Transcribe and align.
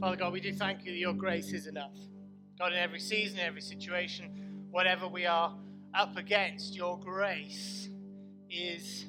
Father 0.00 0.14
God, 0.14 0.32
we 0.32 0.40
do 0.40 0.52
thank 0.52 0.84
you 0.84 0.92
that 0.92 0.98
your 0.98 1.12
grace 1.12 1.52
is 1.52 1.66
enough. 1.66 1.96
God, 2.56 2.72
in 2.72 2.78
every 2.78 3.00
season, 3.00 3.40
every 3.40 3.60
situation, 3.60 4.66
whatever 4.70 5.08
we 5.08 5.26
are 5.26 5.52
up 5.92 6.16
against, 6.16 6.76
your 6.76 7.00
grace 7.00 7.88
is 8.48 9.06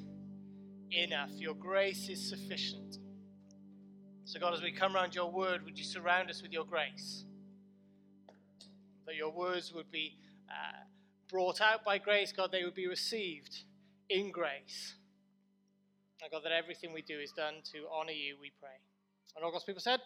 enough. 0.89 1.29
Your 1.35 1.53
grace 1.53 2.09
is 2.09 2.27
sufficient. 2.27 2.97
So, 4.25 4.39
God, 4.39 4.55
as 4.55 4.63
we 4.63 4.71
come 4.71 4.95
around 4.95 5.13
your 5.13 5.31
word, 5.31 5.63
would 5.63 5.77
you 5.77 5.83
surround 5.85 6.31
us 6.31 6.41
with 6.41 6.51
your 6.51 6.65
grace? 6.65 7.23
That 9.05 9.15
your 9.15 9.31
words 9.31 9.71
would 9.71 9.91
be 9.91 10.17
uh, 10.49 10.85
brought 11.29 11.61
out 11.61 11.85
by 11.85 11.99
grace, 11.99 12.33
God, 12.35 12.51
they 12.51 12.63
would 12.63 12.73
be 12.73 12.87
received 12.87 13.63
in 14.09 14.31
grace. 14.31 14.95
And 16.23 16.31
God, 16.31 16.41
that 16.45 16.51
everything 16.51 16.93
we 16.93 17.03
do 17.03 17.19
is 17.19 17.31
done 17.31 17.55
to 17.73 17.85
honor 17.93 18.11
you, 18.11 18.37
we 18.41 18.51
pray. 18.59 18.79
And 19.35 19.45
all 19.45 19.51
God's 19.51 19.65
people 19.65 19.81
said, 19.81 19.99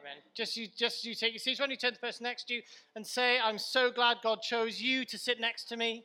Amen. 0.00 0.16
Just 0.34 0.56
you, 0.56 0.66
just 0.74 1.04
you 1.04 1.14
take 1.14 1.32
your 1.34 1.40
seats. 1.40 1.60
When 1.60 1.70
you 1.70 1.76
turn 1.76 1.90
to 1.90 2.00
the 2.00 2.06
person 2.06 2.24
next 2.24 2.48
to 2.48 2.54
you 2.54 2.62
and 2.96 3.06
say, 3.06 3.38
I'm 3.38 3.58
so 3.58 3.90
glad 3.90 4.18
God 4.22 4.40
chose 4.40 4.80
you 4.80 5.04
to 5.04 5.18
sit 5.18 5.38
next 5.40 5.64
to 5.64 5.76
me. 5.76 6.04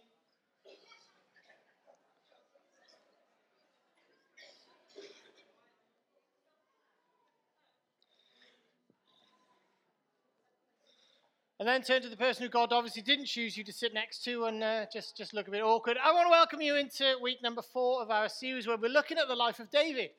And 11.58 11.66
then 11.66 11.82
turn 11.84 12.02
to 12.02 12.10
the 12.10 12.18
person 12.18 12.44
who 12.44 12.50
God 12.50 12.74
obviously 12.74 13.02
didn't 13.02 13.28
choose 13.28 13.56
you 13.56 13.64
to 13.64 13.72
sit 13.72 13.94
next 13.94 14.26
to 14.26 14.44
and 14.44 14.62
uh, 14.62 14.86
just, 14.92 15.16
just 15.16 15.34
look 15.34 15.48
a 15.48 15.52
bit 15.52 15.64
awkward. 15.64 15.96
I 16.04 16.12
want 16.12 16.26
to 16.26 16.32
welcome 16.32 16.60
you 16.60 16.76
into 16.76 17.16
week 17.22 17.42
number 17.42 17.62
four 17.62 18.02
of 18.02 18.12
our 18.12 18.28
series 18.28 18.68
where 18.68 18.76
we're 18.76 18.92
looking 18.92 19.18
at 19.18 19.30
the 19.30 19.36
life 19.36 19.60
of 19.60 19.72
David. 19.72 20.10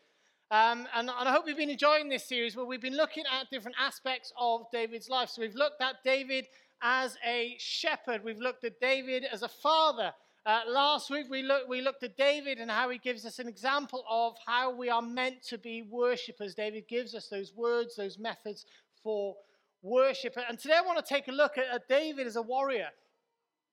Um, 0.52 0.86
and, 0.95 1.10
and 1.10 1.28
I 1.28 1.32
hope 1.32 1.48
you've 1.48 1.56
been 1.56 1.70
enjoying 1.70 2.09
this 2.09 2.24
series 2.24 2.54
where 2.54 2.64
we've 2.64 2.80
been 2.80 2.96
looking 2.96 3.24
at 3.27 3.50
different 3.50 3.77
aspects 3.80 4.32
of 4.38 4.62
David's 4.73 5.09
life. 5.09 5.29
So 5.29 5.43
we've 5.43 5.57
looked 5.57 5.82
at 5.82 5.96
David 6.04 6.46
as 6.80 7.16
a 7.26 7.57
shepherd, 7.59 8.23
we've 8.23 8.38
looked 8.38 8.62
at 8.62 8.79
David 8.80 9.24
as 9.24 9.43
a 9.43 9.48
father. 9.48 10.12
Uh, 10.45 10.60
last 10.68 11.10
week 11.10 11.26
we, 11.29 11.43
look, 11.43 11.66
we 11.68 11.80
looked 11.80 12.04
at 12.04 12.16
David 12.16 12.59
and 12.59 12.71
how 12.71 12.88
he 12.90 12.98
gives 12.98 13.26
us 13.26 13.40
an 13.40 13.48
example 13.48 14.04
of 14.09 14.34
how 14.46 14.73
we 14.73 14.88
are 14.88 15.02
meant 15.02 15.43
to 15.48 15.59
be 15.59 15.82
worshippers. 15.82 16.54
David 16.54 16.87
gives 16.87 17.16
us 17.16 17.26
those 17.26 17.52
words, 17.56 17.96
those 17.96 18.16
methods 18.16 18.66
for 19.02 19.34
worship. 19.82 20.37
And 20.49 20.60
today 20.60 20.76
I 20.78 20.82
want 20.82 21.04
to 21.04 21.15
take 21.15 21.26
a 21.26 21.32
look 21.32 21.59
at, 21.59 21.65
at 21.74 21.88
David 21.88 22.28
as 22.28 22.37
a 22.37 22.43
warrior. 22.43 22.90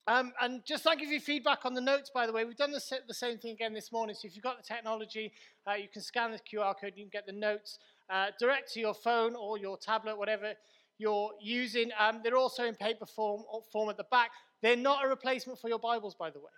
Um, 0.05 0.33
and 0.41 0.65
just 0.65 0.83
thank 0.83 0.99
you 0.99 1.07
for 1.07 1.13
your 1.13 1.21
feedback 1.21 1.65
on 1.65 1.73
the 1.73 1.81
notes, 1.81 2.11
by 2.13 2.27
the 2.27 2.33
way. 2.33 2.43
We've 2.43 2.57
done 2.57 2.71
the, 2.71 2.81
the 3.07 3.13
same 3.13 3.37
thing 3.37 3.51
again 3.51 3.73
this 3.73 3.91
morning. 3.91 4.15
So 4.15 4.27
if 4.27 4.35
you've 4.35 4.43
got 4.43 4.57
the 4.57 4.63
technology, 4.63 5.31
uh, 5.65 5.75
you 5.75 5.87
can 5.87 6.01
scan 6.01 6.31
the 6.31 6.39
QR 6.39 6.73
code, 6.79 6.93
you 6.95 7.03
can 7.03 7.09
get 7.11 7.25
the 7.25 7.31
notes 7.31 7.79
uh, 8.09 8.27
direct 8.37 8.73
to 8.73 8.81
your 8.81 8.93
phone 8.93 9.33
or 9.35 9.57
your 9.57 9.77
tablet, 9.77 10.17
whatever 10.17 10.53
you're 10.97 11.31
using. 11.41 11.89
Um, 11.97 12.19
they're 12.21 12.35
also 12.35 12.65
in 12.65 12.75
paper 12.75 13.05
form, 13.05 13.43
form 13.71 13.89
at 13.89 13.97
the 13.97 14.05
back. 14.11 14.31
They're 14.61 14.75
not 14.75 15.05
a 15.05 15.07
replacement 15.07 15.59
for 15.59 15.69
your 15.69 15.79
Bibles, 15.79 16.15
by 16.15 16.29
the 16.29 16.39
way. 16.39 16.51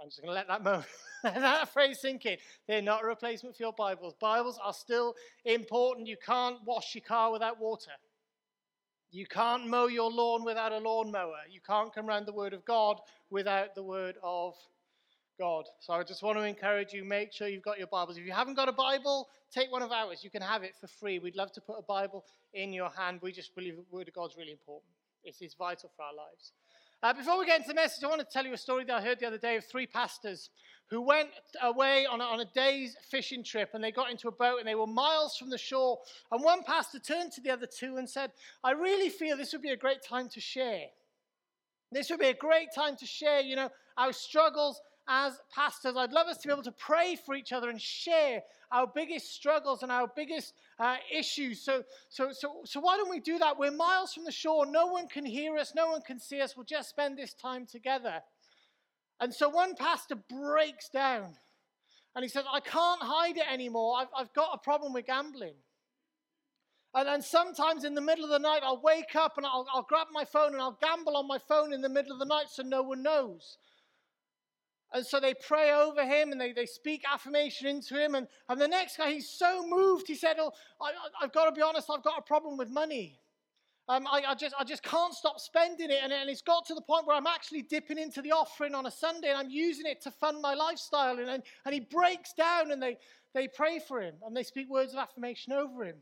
I'm 0.00 0.08
just 0.08 0.20
going 0.20 0.28
to 0.30 0.34
let 0.34 0.46
that 0.46 0.62
moment, 0.62 0.86
that 1.24 1.72
phrase 1.72 2.00
sink 2.00 2.24
in. 2.26 2.36
They're 2.68 2.82
not 2.82 3.02
a 3.02 3.06
replacement 3.06 3.56
for 3.56 3.62
your 3.62 3.72
Bibles. 3.72 4.14
Bibles 4.20 4.60
are 4.62 4.74
still 4.74 5.14
important. 5.44 6.06
You 6.06 6.16
can't 6.24 6.58
wash 6.66 6.94
your 6.94 7.02
car 7.02 7.32
without 7.32 7.58
water. 7.58 7.90
You 9.10 9.26
can't 9.26 9.66
mow 9.66 9.86
your 9.86 10.10
lawn 10.10 10.44
without 10.44 10.72
a 10.72 10.78
lawnmower. 10.78 11.38
You 11.50 11.60
can't 11.66 11.94
come 11.94 12.08
around 12.08 12.26
the 12.26 12.32
Word 12.32 12.52
of 12.52 12.64
God 12.64 13.00
without 13.30 13.74
the 13.74 13.82
Word 13.82 14.16
of 14.22 14.54
God. 15.38 15.64
So 15.80 15.94
I 15.94 16.02
just 16.02 16.22
want 16.22 16.36
to 16.36 16.44
encourage 16.44 16.92
you 16.92 17.04
make 17.04 17.32
sure 17.32 17.48
you've 17.48 17.62
got 17.62 17.78
your 17.78 17.86
Bibles. 17.86 18.18
If 18.18 18.26
you 18.26 18.32
haven't 18.32 18.54
got 18.54 18.68
a 18.68 18.72
Bible, 18.72 19.28
take 19.52 19.72
one 19.72 19.82
of 19.82 19.92
ours. 19.92 20.22
You 20.22 20.30
can 20.30 20.42
have 20.42 20.62
it 20.62 20.72
for 20.80 20.88
free. 20.88 21.18
We'd 21.18 21.36
love 21.36 21.52
to 21.52 21.60
put 21.60 21.76
a 21.78 21.82
Bible 21.82 22.24
in 22.52 22.72
your 22.72 22.90
hand. 22.90 23.20
We 23.22 23.32
just 23.32 23.54
believe 23.54 23.76
the 23.76 23.84
Word 23.90 24.08
of 24.08 24.14
God's 24.14 24.36
really 24.36 24.52
important, 24.52 24.92
it 25.24 25.36
is 25.40 25.54
vital 25.54 25.90
for 25.96 26.02
our 26.02 26.14
lives. 26.14 26.52
Uh, 27.00 27.12
before 27.12 27.38
we 27.38 27.46
get 27.46 27.58
into 27.58 27.68
the 27.68 27.74
message, 27.74 28.02
I 28.02 28.08
want 28.08 28.20
to 28.20 28.26
tell 28.26 28.44
you 28.44 28.52
a 28.52 28.58
story 28.58 28.82
that 28.84 28.96
I 28.96 29.00
heard 29.00 29.20
the 29.20 29.26
other 29.26 29.38
day 29.38 29.56
of 29.56 29.64
three 29.64 29.86
pastors 29.86 30.50
who 30.90 31.00
went 31.00 31.28
away 31.62 32.06
on 32.06 32.20
a, 32.20 32.24
on 32.24 32.40
a 32.40 32.44
day's 32.56 32.96
fishing 33.08 33.44
trip 33.44 33.70
and 33.72 33.84
they 33.84 33.92
got 33.92 34.10
into 34.10 34.26
a 34.26 34.32
boat 34.32 34.58
and 34.58 34.66
they 34.66 34.74
were 34.74 34.86
miles 34.86 35.36
from 35.36 35.48
the 35.48 35.58
shore. 35.58 35.98
And 36.32 36.42
one 36.42 36.64
pastor 36.64 36.98
turned 36.98 37.30
to 37.32 37.40
the 37.40 37.50
other 37.50 37.66
two 37.66 37.98
and 37.98 38.10
said, 38.10 38.32
I 38.64 38.72
really 38.72 39.10
feel 39.10 39.36
this 39.36 39.52
would 39.52 39.62
be 39.62 39.70
a 39.70 39.76
great 39.76 40.02
time 40.02 40.28
to 40.30 40.40
share. 40.40 40.86
This 41.92 42.10
would 42.10 42.18
be 42.18 42.28
a 42.28 42.34
great 42.34 42.68
time 42.74 42.96
to 42.96 43.06
share, 43.06 43.42
you 43.42 43.54
know, 43.54 43.70
our 43.96 44.12
struggles 44.12 44.80
as 45.08 45.40
pastors. 45.54 45.96
I'd 45.96 46.12
love 46.12 46.28
us 46.28 46.38
to 46.38 46.48
be 46.48 46.52
able 46.52 46.62
to 46.64 46.72
pray 46.72 47.16
for 47.16 47.34
each 47.34 47.52
other 47.52 47.70
and 47.70 47.80
share 47.80 48.42
our 48.70 48.86
biggest 48.86 49.34
struggles 49.34 49.82
and 49.82 49.90
our 49.90 50.10
biggest 50.14 50.52
uh, 50.78 50.96
issues. 51.12 51.64
So, 51.64 51.82
so, 52.10 52.30
so, 52.32 52.60
so 52.64 52.80
why 52.80 52.96
don't 52.96 53.10
we 53.10 53.20
do 53.20 53.38
that? 53.38 53.58
We're 53.58 53.70
miles 53.70 54.12
from 54.12 54.24
the 54.24 54.32
shore. 54.32 54.66
No 54.66 54.86
one 54.86 55.08
can 55.08 55.24
hear 55.24 55.56
us. 55.56 55.72
No 55.74 55.90
one 55.90 56.02
can 56.02 56.20
see 56.20 56.40
us. 56.40 56.56
We'll 56.56 56.64
just 56.64 56.90
spend 56.90 57.18
this 57.18 57.32
time 57.32 57.66
together. 57.66 58.20
And 59.20 59.34
so 59.34 59.48
one 59.48 59.74
pastor 59.74 60.16
breaks 60.16 60.88
down 60.90 61.34
and 62.14 62.22
he 62.22 62.28
says, 62.28 62.44
I 62.52 62.60
can't 62.60 63.02
hide 63.02 63.36
it 63.36 63.50
anymore. 63.50 63.96
I've, 63.98 64.08
I've 64.16 64.32
got 64.34 64.50
a 64.54 64.58
problem 64.58 64.92
with 64.92 65.06
gambling. 65.06 65.54
And 66.94 67.22
sometimes 67.22 67.84
in 67.84 67.94
the 67.94 68.00
middle 68.00 68.24
of 68.24 68.30
the 68.30 68.38
night, 68.38 68.62
I'll 68.64 68.80
wake 68.80 69.14
up 69.14 69.36
and 69.36 69.46
I'll, 69.46 69.66
I'll 69.72 69.82
grab 69.82 70.08
my 70.10 70.24
phone 70.24 70.52
and 70.52 70.60
I'll 70.60 70.78
gamble 70.80 71.16
on 71.16 71.28
my 71.28 71.38
phone 71.38 71.72
in 71.72 71.82
the 71.82 71.88
middle 71.88 72.12
of 72.12 72.18
the 72.18 72.24
night 72.24 72.46
so 72.50 72.62
no 72.62 72.82
one 72.82 73.02
knows. 73.02 73.58
And 74.92 75.04
so 75.04 75.20
they 75.20 75.34
pray 75.34 75.72
over 75.72 76.02
him 76.04 76.32
and 76.32 76.40
they, 76.40 76.52
they 76.52 76.64
speak 76.64 77.04
affirmation 77.12 77.66
into 77.66 78.02
him. 78.02 78.14
And, 78.14 78.26
and 78.48 78.60
the 78.60 78.68
next 78.68 78.96
guy, 78.96 79.12
he's 79.12 79.28
so 79.28 79.66
moved. 79.66 80.06
He 80.06 80.14
said, 80.14 80.36
Oh, 80.38 80.52
I, 80.80 80.92
have 81.20 81.32
got 81.32 81.44
to 81.44 81.52
be 81.52 81.60
honest, 81.60 81.90
I've 81.90 82.02
got 82.02 82.18
a 82.18 82.22
problem 82.22 82.56
with 82.56 82.70
money. 82.70 83.20
Um, 83.90 84.06
I, 84.06 84.22
I, 84.28 84.34
just, 84.34 84.54
I 84.58 84.64
just 84.64 84.82
can't 84.82 85.14
stop 85.14 85.40
spending 85.40 85.90
it. 85.90 86.00
And, 86.02 86.12
and 86.12 86.28
it's 86.28 86.42
got 86.42 86.66
to 86.66 86.74
the 86.74 86.82
point 86.82 87.06
where 87.06 87.16
I'm 87.16 87.26
actually 87.26 87.62
dipping 87.62 87.98
into 87.98 88.22
the 88.22 88.32
offering 88.32 88.74
on 88.74 88.86
a 88.86 88.90
Sunday 88.90 89.28
and 89.28 89.38
I'm 89.38 89.50
using 89.50 89.86
it 89.86 90.02
to 90.02 90.10
fund 90.10 90.40
my 90.40 90.54
lifestyle. 90.54 91.18
And, 91.18 91.28
and, 91.28 91.42
and 91.64 91.74
he 91.74 91.80
breaks 91.80 92.32
down 92.32 92.70
and 92.70 92.82
they, 92.82 92.98
they 93.34 93.48
pray 93.48 93.80
for 93.86 94.00
him 94.00 94.14
and 94.26 94.36
they 94.36 94.42
speak 94.42 94.70
words 94.70 94.92
of 94.92 94.98
affirmation 94.98 95.52
over 95.52 95.84
him. 95.84 95.96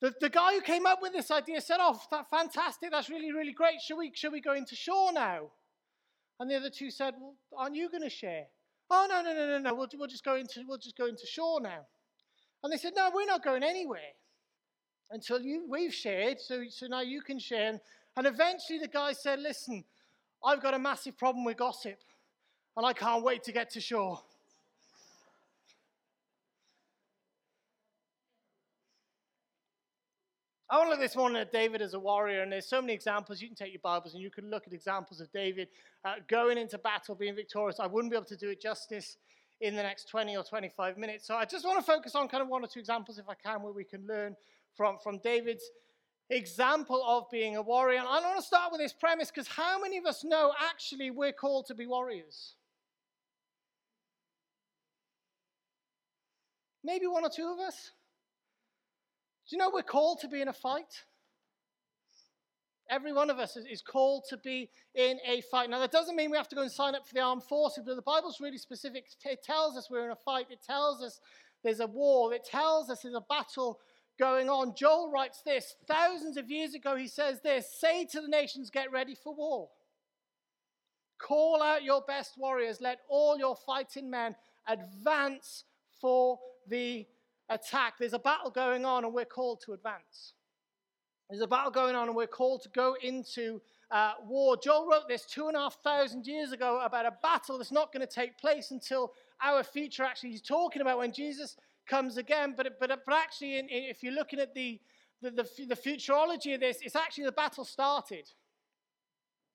The, 0.00 0.12
the 0.20 0.28
guy 0.28 0.52
who 0.54 0.60
came 0.60 0.86
up 0.86 1.00
with 1.00 1.12
this 1.12 1.30
idea 1.30 1.60
said, 1.60 1.78
Oh, 1.80 2.00
that, 2.10 2.28
fantastic. 2.28 2.90
That's 2.90 3.08
really, 3.08 3.32
really 3.32 3.52
great. 3.52 3.80
Shall 3.80 3.98
we, 3.98 4.12
shall 4.14 4.32
we 4.32 4.40
go 4.40 4.54
into 4.54 4.74
shore 4.74 5.12
now? 5.12 5.50
And 6.40 6.50
the 6.50 6.56
other 6.56 6.70
two 6.70 6.90
said, 6.90 7.14
Well, 7.18 7.34
aren't 7.56 7.76
you 7.76 7.88
going 7.90 8.02
to 8.02 8.10
share? 8.10 8.46
Oh, 8.90 9.06
no, 9.08 9.22
no, 9.22 9.34
no, 9.34 9.46
no, 9.46 9.58
no. 9.58 9.74
We'll, 9.74 9.88
we'll, 9.94 10.08
just 10.08 10.24
go 10.24 10.36
into, 10.36 10.62
we'll 10.66 10.78
just 10.78 10.96
go 10.96 11.06
into 11.06 11.26
shore 11.26 11.60
now. 11.60 11.86
And 12.62 12.72
they 12.72 12.76
said, 12.76 12.92
No, 12.96 13.10
we're 13.14 13.26
not 13.26 13.44
going 13.44 13.62
anywhere 13.62 14.12
until 15.10 15.40
you, 15.40 15.66
we've 15.68 15.94
shared. 15.94 16.40
So, 16.40 16.64
so 16.68 16.86
now 16.86 17.02
you 17.02 17.22
can 17.22 17.38
share. 17.38 17.70
And, 17.70 17.80
and 18.16 18.26
eventually 18.26 18.78
the 18.78 18.88
guy 18.88 19.12
said, 19.12 19.40
Listen, 19.40 19.84
I've 20.44 20.62
got 20.62 20.74
a 20.74 20.78
massive 20.78 21.16
problem 21.16 21.44
with 21.44 21.56
gossip, 21.56 21.98
and 22.76 22.84
I 22.84 22.92
can't 22.92 23.24
wait 23.24 23.44
to 23.44 23.52
get 23.52 23.70
to 23.70 23.80
shore. 23.80 24.20
I 30.74 30.76
want 30.78 30.88
to 30.88 30.90
look 30.90 31.00
this 31.00 31.14
morning 31.14 31.40
at 31.40 31.52
David 31.52 31.82
as 31.82 31.94
a 31.94 32.00
warrior, 32.00 32.42
and 32.42 32.50
there's 32.50 32.66
so 32.66 32.80
many 32.80 32.94
examples. 32.94 33.40
You 33.40 33.46
can 33.46 33.54
take 33.54 33.72
your 33.72 33.80
Bibles 33.80 34.14
and 34.14 34.20
you 34.20 34.28
can 34.28 34.50
look 34.50 34.66
at 34.66 34.72
examples 34.72 35.20
of 35.20 35.30
David 35.30 35.68
uh, 36.04 36.14
going 36.26 36.58
into 36.58 36.78
battle, 36.78 37.14
being 37.14 37.36
victorious. 37.36 37.78
I 37.78 37.86
wouldn't 37.86 38.10
be 38.10 38.16
able 38.16 38.26
to 38.26 38.36
do 38.36 38.48
it 38.48 38.60
justice 38.60 39.18
in 39.60 39.76
the 39.76 39.84
next 39.84 40.08
20 40.08 40.36
or 40.36 40.42
25 40.42 40.98
minutes. 40.98 41.28
So 41.28 41.36
I 41.36 41.44
just 41.44 41.64
want 41.64 41.78
to 41.78 41.84
focus 41.84 42.16
on 42.16 42.26
kind 42.26 42.42
of 42.42 42.48
one 42.48 42.64
or 42.64 42.66
two 42.66 42.80
examples, 42.80 43.18
if 43.18 43.28
I 43.28 43.34
can, 43.34 43.62
where 43.62 43.72
we 43.72 43.84
can 43.84 44.04
learn 44.08 44.34
from, 44.76 44.98
from 44.98 45.18
David's 45.18 45.62
example 46.28 47.04
of 47.06 47.30
being 47.30 47.54
a 47.54 47.62
warrior. 47.62 48.00
And 48.00 48.08
I 48.08 48.18
want 48.18 48.40
to 48.40 48.44
start 48.44 48.72
with 48.72 48.80
this 48.80 48.92
premise 48.92 49.30
because 49.30 49.46
how 49.46 49.80
many 49.80 49.96
of 49.96 50.06
us 50.06 50.24
know 50.24 50.52
actually 50.60 51.12
we're 51.12 51.30
called 51.30 51.66
to 51.66 51.76
be 51.76 51.86
warriors? 51.86 52.56
Maybe 56.82 57.06
one 57.06 57.24
or 57.24 57.30
two 57.30 57.46
of 57.46 57.60
us. 57.60 57.92
Do 59.48 59.56
you 59.56 59.58
know 59.58 59.70
we're 59.72 59.82
called 59.82 60.20
to 60.20 60.28
be 60.28 60.40
in 60.40 60.48
a 60.48 60.52
fight? 60.52 61.04
Every 62.90 63.12
one 63.12 63.30
of 63.30 63.38
us 63.38 63.56
is 63.56 63.82
called 63.82 64.24
to 64.28 64.36
be 64.36 64.70
in 64.94 65.18
a 65.26 65.40
fight. 65.50 65.70
Now, 65.70 65.78
that 65.80 65.92
doesn't 65.92 66.16
mean 66.16 66.30
we 66.30 66.36
have 66.36 66.48
to 66.48 66.56
go 66.56 66.62
and 66.62 66.70
sign 66.70 66.94
up 66.94 67.06
for 67.06 67.14
the 67.14 67.20
armed 67.20 67.44
forces, 67.44 67.84
but 67.86 67.96
the 67.96 68.02
Bible's 68.02 68.40
really 68.40 68.58
specific. 68.58 69.06
It 69.24 69.42
tells 69.42 69.76
us 69.76 69.88
we're 69.90 70.04
in 70.04 70.10
a 70.10 70.16
fight. 70.16 70.46
It 70.50 70.62
tells 70.62 71.02
us 71.02 71.18
there's 71.62 71.80
a 71.80 71.86
war. 71.86 72.34
It 72.34 72.44
tells 72.44 72.90
us 72.90 73.02
there's 73.02 73.14
a 73.14 73.24
battle 73.28 73.80
going 74.18 74.48
on. 74.48 74.74
Joel 74.76 75.10
writes 75.10 75.40
this 75.44 75.74
thousands 75.88 76.36
of 76.36 76.50
years 76.50 76.74
ago. 76.74 76.96
He 76.96 77.08
says 77.08 77.40
this 77.42 77.66
Say 77.80 78.06
to 78.12 78.20
the 78.20 78.28
nations, 78.28 78.70
get 78.70 78.92
ready 78.92 79.14
for 79.14 79.34
war. 79.34 79.70
Call 81.18 81.62
out 81.62 81.84
your 81.84 82.02
best 82.06 82.32
warriors. 82.36 82.78
Let 82.80 82.98
all 83.08 83.38
your 83.38 83.56
fighting 83.56 84.10
men 84.10 84.36
advance 84.68 85.64
for 86.00 86.38
the 86.68 87.06
attack. 87.48 87.94
There's 87.98 88.12
a 88.12 88.18
battle 88.18 88.50
going 88.50 88.84
on, 88.84 89.04
and 89.04 89.12
we're 89.12 89.24
called 89.24 89.60
to 89.66 89.72
advance. 89.72 90.34
There's 91.28 91.42
a 91.42 91.46
battle 91.46 91.70
going 91.70 91.94
on, 91.94 92.08
and 92.08 92.16
we're 92.16 92.26
called 92.26 92.62
to 92.62 92.68
go 92.68 92.96
into 93.02 93.60
uh, 93.90 94.12
war. 94.26 94.56
Joel 94.56 94.88
wrote 94.90 95.08
this 95.08 95.24
two 95.24 95.48
and 95.48 95.56
a 95.56 95.60
half 95.60 95.82
thousand 95.82 96.26
years 96.26 96.52
ago 96.52 96.80
about 96.84 97.06
a 97.06 97.14
battle 97.22 97.58
that's 97.58 97.72
not 97.72 97.92
going 97.92 98.06
to 98.06 98.12
take 98.12 98.38
place 98.38 98.70
until 98.70 99.12
our 99.42 99.62
future. 99.62 100.04
Actually, 100.04 100.30
he's 100.30 100.42
talking 100.42 100.82
about 100.82 100.98
when 100.98 101.12
Jesus 101.12 101.56
comes 101.88 102.16
again. 102.16 102.54
But, 102.56 102.78
but, 102.78 102.90
but 103.06 103.14
actually, 103.14 103.58
in, 103.58 103.68
in, 103.68 103.84
if 103.84 104.02
you're 104.02 104.12
looking 104.12 104.38
at 104.38 104.54
the, 104.54 104.80
the, 105.22 105.30
the, 105.30 105.66
the 105.66 105.76
futurology 105.76 106.54
of 106.54 106.60
this, 106.60 106.78
it's 106.82 106.96
actually 106.96 107.24
the 107.24 107.32
battle 107.32 107.64
started. 107.64 108.30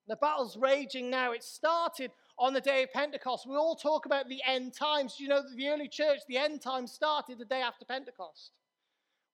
The 0.08 0.16
battle's 0.16 0.58
raging 0.58 1.10
now. 1.12 1.34
It 1.34 1.44
started 1.44 2.12
on 2.40 2.54
the 2.54 2.62
day 2.62 2.84
of 2.84 2.94
Pentecost. 2.94 3.46
We 3.48 3.56
all 3.56 3.76
talk 3.76 4.06
about 4.06 4.30
the 4.30 4.42
end 4.48 4.74
times. 4.74 5.18
You 5.20 5.28
know, 5.28 5.44
the 5.56 5.68
early 5.68 5.90
church, 5.90 6.20
the 6.28 6.38
end 6.38 6.62
times 6.62 6.94
started 6.94 7.38
the 7.38 7.46
day 7.46 7.62
after 7.62 7.86
Pentecost. 7.86 8.52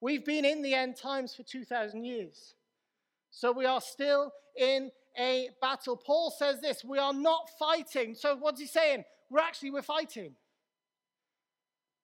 We've 0.02 0.26
been 0.26 0.44
in 0.44 0.62
the 0.62 0.74
end 0.74 0.98
times 0.98 1.34
for 1.36 1.44
2,000 1.44 2.04
years. 2.04 2.56
So 3.30 3.52
we 3.52 3.66
are 3.66 3.82
still 3.82 4.32
in 4.58 4.92
a 5.18 5.50
battle. 5.62 5.98
Paul 5.98 6.32
says 6.32 6.62
this 6.62 6.84
we 6.84 6.98
are 6.98 7.14
not 7.14 7.50
fighting. 7.60 8.16
So 8.16 8.36
what's 8.36 8.60
he 8.60 8.68
saying? 8.68 9.04
We're 9.30 9.40
actually 9.40 9.72
we're 9.72 9.82
fighting. 9.82 10.36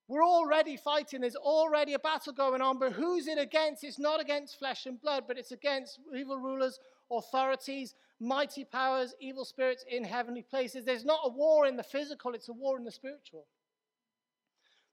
We're 0.08 0.24
already 0.24 0.76
fighting. 0.76 1.20
There's 1.22 1.36
already 1.36 1.94
a 1.94 1.98
battle 1.98 2.32
going 2.32 2.60
on, 2.60 2.78
but 2.78 2.92
who's 2.92 3.26
it 3.26 3.38
against? 3.38 3.82
It's 3.82 3.98
not 3.98 4.20
against 4.20 4.58
flesh 4.58 4.84
and 4.84 5.00
blood, 5.00 5.24
but 5.26 5.38
it's 5.38 5.52
against 5.52 6.00
evil 6.14 6.36
rulers, 6.36 6.78
authorities, 7.18 7.94
mighty 8.20 8.64
powers, 8.64 9.14
evil 9.20 9.44
spirits 9.44 9.84
in 9.88 10.04
heavenly 10.04 10.42
places. 10.42 10.84
There's 10.84 11.04
not 11.04 11.20
a 11.24 11.30
war 11.30 11.66
in 11.66 11.76
the 11.76 11.82
physical, 11.82 12.34
it's 12.34 12.48
a 12.48 12.52
war 12.52 12.78
in 12.78 12.84
the 12.84 12.90
spiritual. 12.90 13.46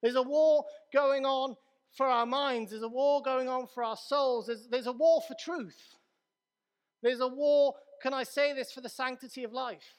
There's 0.02 0.16
a 0.16 0.24
war 0.24 0.66
going 0.94 1.26
on 1.26 1.56
for 1.96 2.06
our 2.06 2.26
minds, 2.26 2.72
there's 2.72 2.84
a 2.84 2.88
war 2.88 3.22
going 3.22 3.50
on 3.50 3.68
for 3.68 3.84
our 3.84 3.98
souls, 3.98 4.48
there's, 4.48 4.68
there's 4.68 4.88
a 4.88 4.92
war 4.92 5.22
for 5.28 5.36
truth. 5.44 5.96
There's 7.02 7.20
a 7.20 7.28
war, 7.28 7.76
can 8.02 8.14
I 8.14 8.24
say 8.24 8.54
this, 8.54 8.72
for 8.72 8.82
the 8.82 8.90
sanctity 8.90 9.44
of 9.44 9.54
life. 9.54 9.96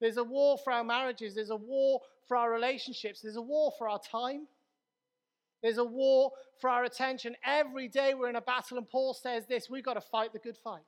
There's 0.00 0.16
a 0.16 0.24
war 0.24 0.58
for 0.62 0.72
our 0.72 0.84
marriages, 0.84 1.34
there's 1.34 1.50
a 1.50 1.56
war 1.56 2.00
for 2.26 2.36
our 2.36 2.50
relationships, 2.50 3.20
there's 3.20 3.36
a 3.36 3.42
war 3.42 3.72
for 3.78 3.88
our 3.88 4.00
time. 4.00 4.46
There's 5.62 5.78
a 5.78 5.84
war 5.84 6.32
for 6.60 6.68
our 6.68 6.84
attention. 6.84 7.36
Every 7.46 7.88
day 7.88 8.14
we're 8.14 8.28
in 8.28 8.36
a 8.36 8.40
battle, 8.40 8.78
and 8.78 8.88
Paul 8.88 9.14
says 9.14 9.46
this 9.46 9.70
we've 9.70 9.84
got 9.84 9.94
to 9.94 10.00
fight 10.00 10.32
the 10.32 10.38
good 10.38 10.56
fight. 10.56 10.82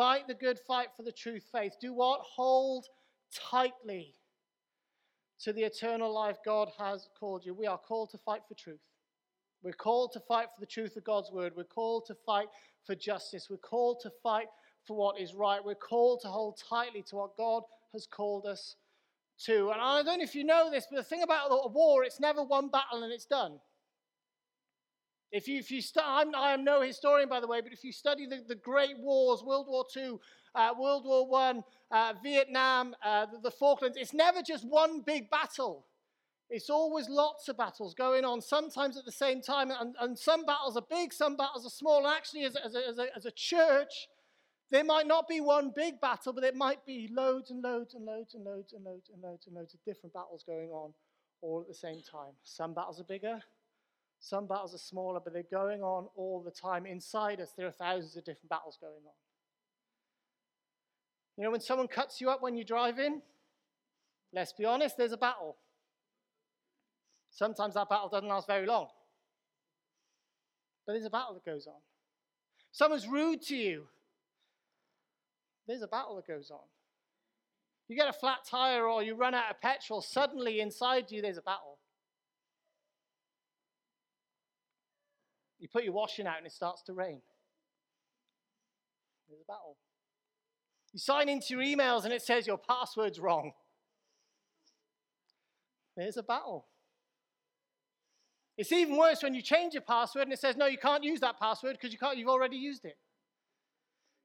Fight 0.00 0.26
the 0.26 0.32
good 0.32 0.58
fight 0.58 0.88
for 0.96 1.02
the 1.02 1.12
truth 1.12 1.44
faith. 1.52 1.74
Do 1.78 1.92
what? 1.92 2.22
Hold 2.22 2.86
tightly 3.50 4.14
to 5.40 5.52
the 5.52 5.64
eternal 5.64 6.10
life 6.10 6.38
God 6.42 6.70
has 6.78 7.10
called 7.18 7.44
you. 7.44 7.52
We 7.52 7.66
are 7.66 7.76
called 7.76 8.08
to 8.12 8.18
fight 8.18 8.40
for 8.48 8.54
truth. 8.54 8.80
We're 9.62 9.74
called 9.74 10.12
to 10.12 10.20
fight 10.20 10.46
for 10.54 10.60
the 10.60 10.66
truth 10.66 10.96
of 10.96 11.04
God's 11.04 11.30
word. 11.30 11.52
We're 11.54 11.64
called 11.64 12.06
to 12.06 12.14
fight 12.14 12.48
for 12.86 12.94
justice. 12.94 13.48
We're 13.50 13.58
called 13.58 14.00
to 14.00 14.10
fight 14.22 14.46
for 14.86 14.96
what 14.96 15.20
is 15.20 15.34
right. 15.34 15.62
We're 15.62 15.74
called 15.74 16.22
to 16.22 16.28
hold 16.28 16.58
tightly 16.66 17.02
to 17.10 17.16
what 17.16 17.36
God 17.36 17.64
has 17.92 18.06
called 18.06 18.46
us 18.46 18.76
to. 19.44 19.68
And 19.68 19.82
I 19.82 20.02
don't 20.02 20.20
know 20.20 20.24
if 20.24 20.34
you 20.34 20.44
know 20.44 20.70
this, 20.70 20.86
but 20.90 20.96
the 20.96 21.04
thing 21.04 21.24
about 21.24 21.50
a 21.50 21.68
war, 21.68 22.04
it's 22.04 22.20
never 22.20 22.42
one 22.42 22.70
battle 22.70 23.02
and 23.02 23.12
it's 23.12 23.26
done. 23.26 23.60
If 25.32 25.46
you, 25.46 25.58
if 25.58 25.70
you 25.70 25.80
st- 25.80 26.04
I'm, 26.06 26.34
I 26.34 26.52
am 26.52 26.64
no 26.64 26.80
historian, 26.80 27.28
by 27.28 27.40
the 27.40 27.46
way, 27.46 27.60
but 27.60 27.72
if 27.72 27.84
you 27.84 27.92
study 27.92 28.26
the, 28.26 28.42
the 28.46 28.56
great 28.56 28.98
wars, 28.98 29.42
World 29.44 29.66
War 29.68 29.84
II, 29.96 30.18
uh, 30.54 30.70
World 30.78 31.04
War 31.04 31.28
One, 31.28 31.62
uh, 31.90 32.14
Vietnam, 32.22 32.96
uh, 33.04 33.26
the, 33.26 33.38
the 33.38 33.50
Falklands, 33.50 33.96
it's 33.96 34.12
never 34.12 34.42
just 34.42 34.64
one 34.64 35.00
big 35.00 35.30
battle. 35.30 35.86
It's 36.48 36.68
always 36.68 37.08
lots 37.08 37.48
of 37.48 37.56
battles 37.56 37.94
going 37.94 38.24
on, 38.24 38.40
sometimes 38.40 38.96
at 38.96 39.04
the 39.04 39.12
same 39.12 39.40
time. 39.40 39.70
And, 39.70 39.94
and 40.00 40.18
some 40.18 40.44
battles 40.44 40.76
are 40.76 40.82
big, 40.90 41.12
some 41.12 41.36
battles 41.36 41.64
are 41.64 41.70
small. 41.70 41.98
And 41.98 42.08
actually, 42.08 42.44
as, 42.44 42.56
as, 42.56 42.74
a, 42.74 42.88
as, 42.88 42.98
a, 42.98 43.16
as 43.16 43.24
a 43.24 43.30
church, 43.30 44.08
there 44.72 44.82
might 44.82 45.06
not 45.06 45.28
be 45.28 45.40
one 45.40 45.72
big 45.74 46.00
battle, 46.00 46.32
but 46.32 46.42
it 46.42 46.56
might 46.56 46.84
be 46.84 47.08
loads 47.12 47.52
and 47.52 47.62
loads 47.62 47.94
and 47.94 48.04
loads 48.04 48.34
and 48.34 48.44
loads 48.44 48.72
and 48.72 48.84
loads 48.84 49.10
and 49.12 49.22
loads 49.22 49.46
and 49.46 49.54
loads 49.54 49.74
of 49.74 49.84
different 49.84 50.12
battles 50.12 50.42
going 50.44 50.70
on 50.70 50.92
all 51.40 51.60
at 51.60 51.68
the 51.68 51.74
same 51.74 52.02
time. 52.02 52.32
Some 52.42 52.74
battles 52.74 53.00
are 53.00 53.04
bigger, 53.04 53.40
some 54.20 54.46
battles 54.46 54.74
are 54.74 54.78
smaller, 54.78 55.18
but 55.18 55.32
they're 55.32 55.42
going 55.50 55.82
on 55.82 56.06
all 56.14 56.42
the 56.42 56.50
time. 56.50 56.84
Inside 56.84 57.40
us, 57.40 57.52
there 57.56 57.66
are 57.66 57.72
thousands 57.72 58.16
of 58.16 58.24
different 58.24 58.50
battles 58.50 58.76
going 58.78 58.92
on. 58.92 59.14
You 61.36 61.44
know, 61.44 61.50
when 61.50 61.60
someone 61.60 61.88
cuts 61.88 62.20
you 62.20 62.28
up 62.28 62.42
when 62.42 62.54
you're 62.54 62.64
driving, 62.64 63.22
let's 64.34 64.52
be 64.52 64.66
honest, 64.66 64.98
there's 64.98 65.12
a 65.12 65.16
battle. 65.16 65.56
Sometimes 67.30 67.74
that 67.74 67.88
battle 67.88 68.10
doesn't 68.10 68.28
last 68.28 68.46
very 68.46 68.66
long. 68.66 68.88
But 70.86 70.92
there's 70.92 71.06
a 71.06 71.10
battle 71.10 71.32
that 71.34 71.44
goes 71.44 71.66
on. 71.66 71.80
Someone's 72.72 73.08
rude 73.08 73.40
to 73.46 73.56
you. 73.56 73.86
There's 75.66 75.82
a 75.82 75.88
battle 75.88 76.16
that 76.16 76.26
goes 76.26 76.50
on. 76.50 76.60
You 77.88 77.96
get 77.96 78.08
a 78.08 78.12
flat 78.12 78.44
tire 78.48 78.86
or 78.86 79.02
you 79.02 79.14
run 79.14 79.34
out 79.34 79.50
of 79.50 79.60
petrol, 79.60 80.00
suddenly 80.00 80.60
inside 80.60 81.10
you 81.10 81.22
there's 81.22 81.38
a 81.38 81.42
battle. 81.42 81.78
You 85.60 85.68
put 85.68 85.84
your 85.84 85.92
washing 85.92 86.26
out 86.26 86.38
and 86.38 86.46
it 86.46 86.52
starts 86.52 86.82
to 86.84 86.94
rain. 86.94 87.20
There's 89.28 89.42
a 89.42 89.46
battle. 89.46 89.76
You 90.92 90.98
sign 90.98 91.28
into 91.28 91.46
your 91.50 91.62
emails 91.62 92.04
and 92.04 92.12
it 92.12 92.22
says 92.22 92.46
your 92.46 92.58
password's 92.58 93.20
wrong. 93.20 93.52
There's 95.96 96.16
a 96.16 96.22
battle. 96.22 96.66
It's 98.56 98.72
even 98.72 98.96
worse 98.96 99.22
when 99.22 99.34
you 99.34 99.42
change 99.42 99.74
your 99.74 99.82
password 99.82 100.24
and 100.24 100.32
it 100.32 100.38
says, 100.38 100.56
no, 100.56 100.66
you 100.66 100.78
can't 100.78 101.04
use 101.04 101.20
that 101.20 101.38
password 101.38 101.74
because 101.74 101.92
you 101.92 101.98
can't, 101.98 102.18
you've 102.18 102.28
already 102.28 102.56
used 102.56 102.84
it. 102.84 102.96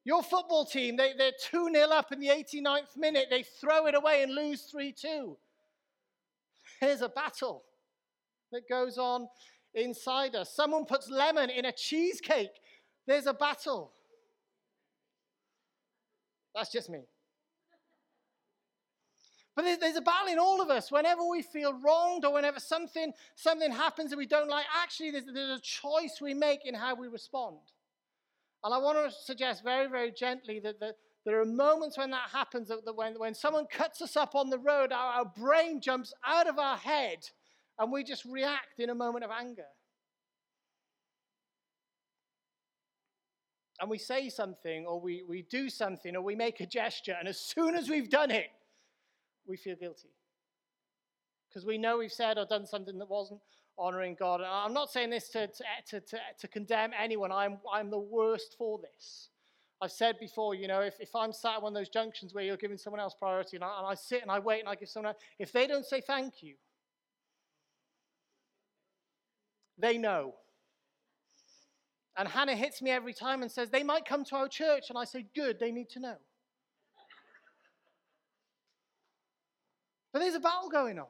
Your 0.04 0.24
football 0.24 0.66
team, 0.66 0.98
they, 0.98 1.14
they're 1.18 1.32
2 1.50 1.70
0 1.74 1.90
up 1.90 2.12
in 2.12 2.20
the 2.20 2.28
89th 2.28 2.96
minute. 2.96 3.28
They 3.30 3.44
throw 3.44 3.88
it 3.88 3.96
away 3.96 4.24
and 4.24 4.34
lose 4.34 4.64
3 4.72 4.94
2. 4.94 5.38
Here's 6.80 7.02
a 7.02 7.10
battle 7.10 7.64
that 8.52 8.70
goes 8.70 8.98
on 8.98 9.28
inside 9.76 10.36
us. 10.36 10.54
Someone 10.54 10.86
puts 10.86 11.10
lemon 11.10 11.50
in 11.50 11.66
a 11.66 11.72
cheesecake. 11.72 12.50
There's 13.06 13.28
a 13.28 13.34
battle. 13.34 13.92
That's 16.56 16.72
just 16.72 16.90
me. 16.90 17.02
But 19.56 19.80
there's 19.80 19.96
a 19.96 20.02
battle 20.02 20.32
in 20.32 20.40
all 20.40 20.62
of 20.62 20.70
us. 20.70 20.92
Whenever 20.92 21.26
we 21.26 21.42
feel 21.42 21.74
wronged 21.80 22.26
or 22.26 22.34
whenever 22.34 22.60
something, 22.60 23.14
something 23.36 23.72
happens 23.72 24.10
that 24.10 24.18
we 24.18 24.26
don't 24.26 24.50
like, 24.50 24.66
actually, 24.82 25.12
there's, 25.12 25.26
there's 25.34 25.60
a 25.60 25.62
choice 25.62 26.20
we 26.22 26.34
make 26.34 26.66
in 26.66 26.74
how 26.74 26.94
we 26.96 27.08
respond. 27.08 27.58
And 28.64 28.74
I 28.74 28.78
want 28.80 28.98
to 28.98 29.16
suggest 29.16 29.64
very, 29.64 29.88
very 29.88 30.12
gently 30.12 30.60
that, 30.60 30.80
that 30.82 30.96
there 31.26 31.40
are 31.40 31.46
moments 31.46 31.98
when 31.98 32.12
that 32.12 32.30
happens, 32.34 32.68
that, 32.68 32.84
that 32.84 32.96
when, 32.96 33.18
when 33.18 33.34
someone 33.34 33.66
cuts 33.68 34.02
us 34.02 34.18
up 34.18 34.36
on 34.36 34.50
the 34.50 34.60
road, 34.60 34.92
our, 34.92 35.20
our 35.20 35.26
brain 35.26 35.80
jumps 35.80 36.14
out 36.26 36.48
of 36.48 36.60
our 36.60 36.78
head 36.78 37.20
and 37.80 37.92
we 37.92 38.04
just 38.04 38.26
react 38.26 38.80
in 38.80 38.90
a 38.90 38.96
moment 38.96 39.26
of 39.26 39.32
anger. 39.32 39.66
And 43.80 43.90
we 43.90 43.98
say 43.98 44.30
something, 44.30 44.86
or 44.86 45.02
we, 45.02 45.24
we 45.28 45.42
do 45.42 45.70
something, 45.70 46.16
or 46.16 46.22
we 46.22 46.36
make 46.36 46.62
a 46.62 46.66
gesture, 46.66 47.16
and 47.20 47.28
as 47.28 47.40
soon 47.40 47.76
as 47.76 47.90
we've 47.90 48.10
done 48.10 48.32
it, 48.32 48.48
we 49.46 49.58
feel 49.58 49.76
guilty. 49.76 50.10
Because 51.50 51.66
we 51.66 51.78
know 51.78 51.98
we've 51.98 52.12
said 52.12 52.38
or 52.38 52.46
done 52.46 52.66
something 52.66 52.98
that 52.98 53.10
wasn't 53.10 53.42
honoring 53.78 54.16
God. 54.18 54.40
And 54.40 54.50
I'm 54.50 54.74
not 54.74 54.92
saying 54.92 55.10
this 55.10 55.30
to, 55.30 55.48
to, 55.48 56.00
to, 56.00 56.18
to, 56.40 56.48
condemn 56.48 56.92
anyone, 56.98 57.32
I'm, 57.32 57.58
I'm 57.72 57.90
the 57.90 58.00
worst 58.00 58.56
for 58.58 58.80
this. 58.80 59.30
I've 59.82 59.92
said 59.92 60.16
before, 60.20 60.56
you 60.56 60.68
know, 60.68 60.80
if, 60.80 60.96
if 61.00 61.14
I'm 61.16 61.34
sat 61.34 61.56
at 61.56 61.62
one 61.62 61.74
of 61.74 61.78
those 61.78 61.90
junctions 61.90 62.34
where 62.34 62.46
you're 62.46 62.58
giving 62.58 62.78
someone 62.78 63.02
else 63.02 63.14
priority 63.14 63.58
and 63.58 63.64
I, 63.64 63.78
and 63.80 63.88
I 63.88 63.96
sit 63.96 64.22
and 64.22 64.32
I 64.32 64.40
wait 64.40 64.62
and 64.62 64.70
I 64.70 64.76
give 64.76 64.90
someone 64.90 65.10
else, 65.10 65.22
if 65.38 65.52
they 65.52 65.68
don't 65.68 65.86
say 65.86 66.00
thank 66.00 66.42
you, 66.42 66.56
they 69.78 69.98
know. 69.98 70.36
And 72.18 72.28
Hannah 72.28 72.56
hits 72.56 72.82
me 72.82 72.92
every 72.92 73.14
time 73.14 73.42
and 73.42 73.52
says, 73.52 73.70
they 73.70 73.84
might 73.84 74.06
come 74.06 74.24
to 74.26 74.36
our 74.36 74.48
church. 74.48 74.86
And 74.90 74.98
I 74.98 75.04
say, 75.04 75.26
good, 75.36 75.60
they 75.60 75.72
need 75.72 75.90
to 75.90 76.00
know. 76.00 76.16
But 80.14 80.20
there's 80.20 80.36
a 80.36 80.40
battle 80.40 80.70
going 80.70 80.98
on. 80.98 81.08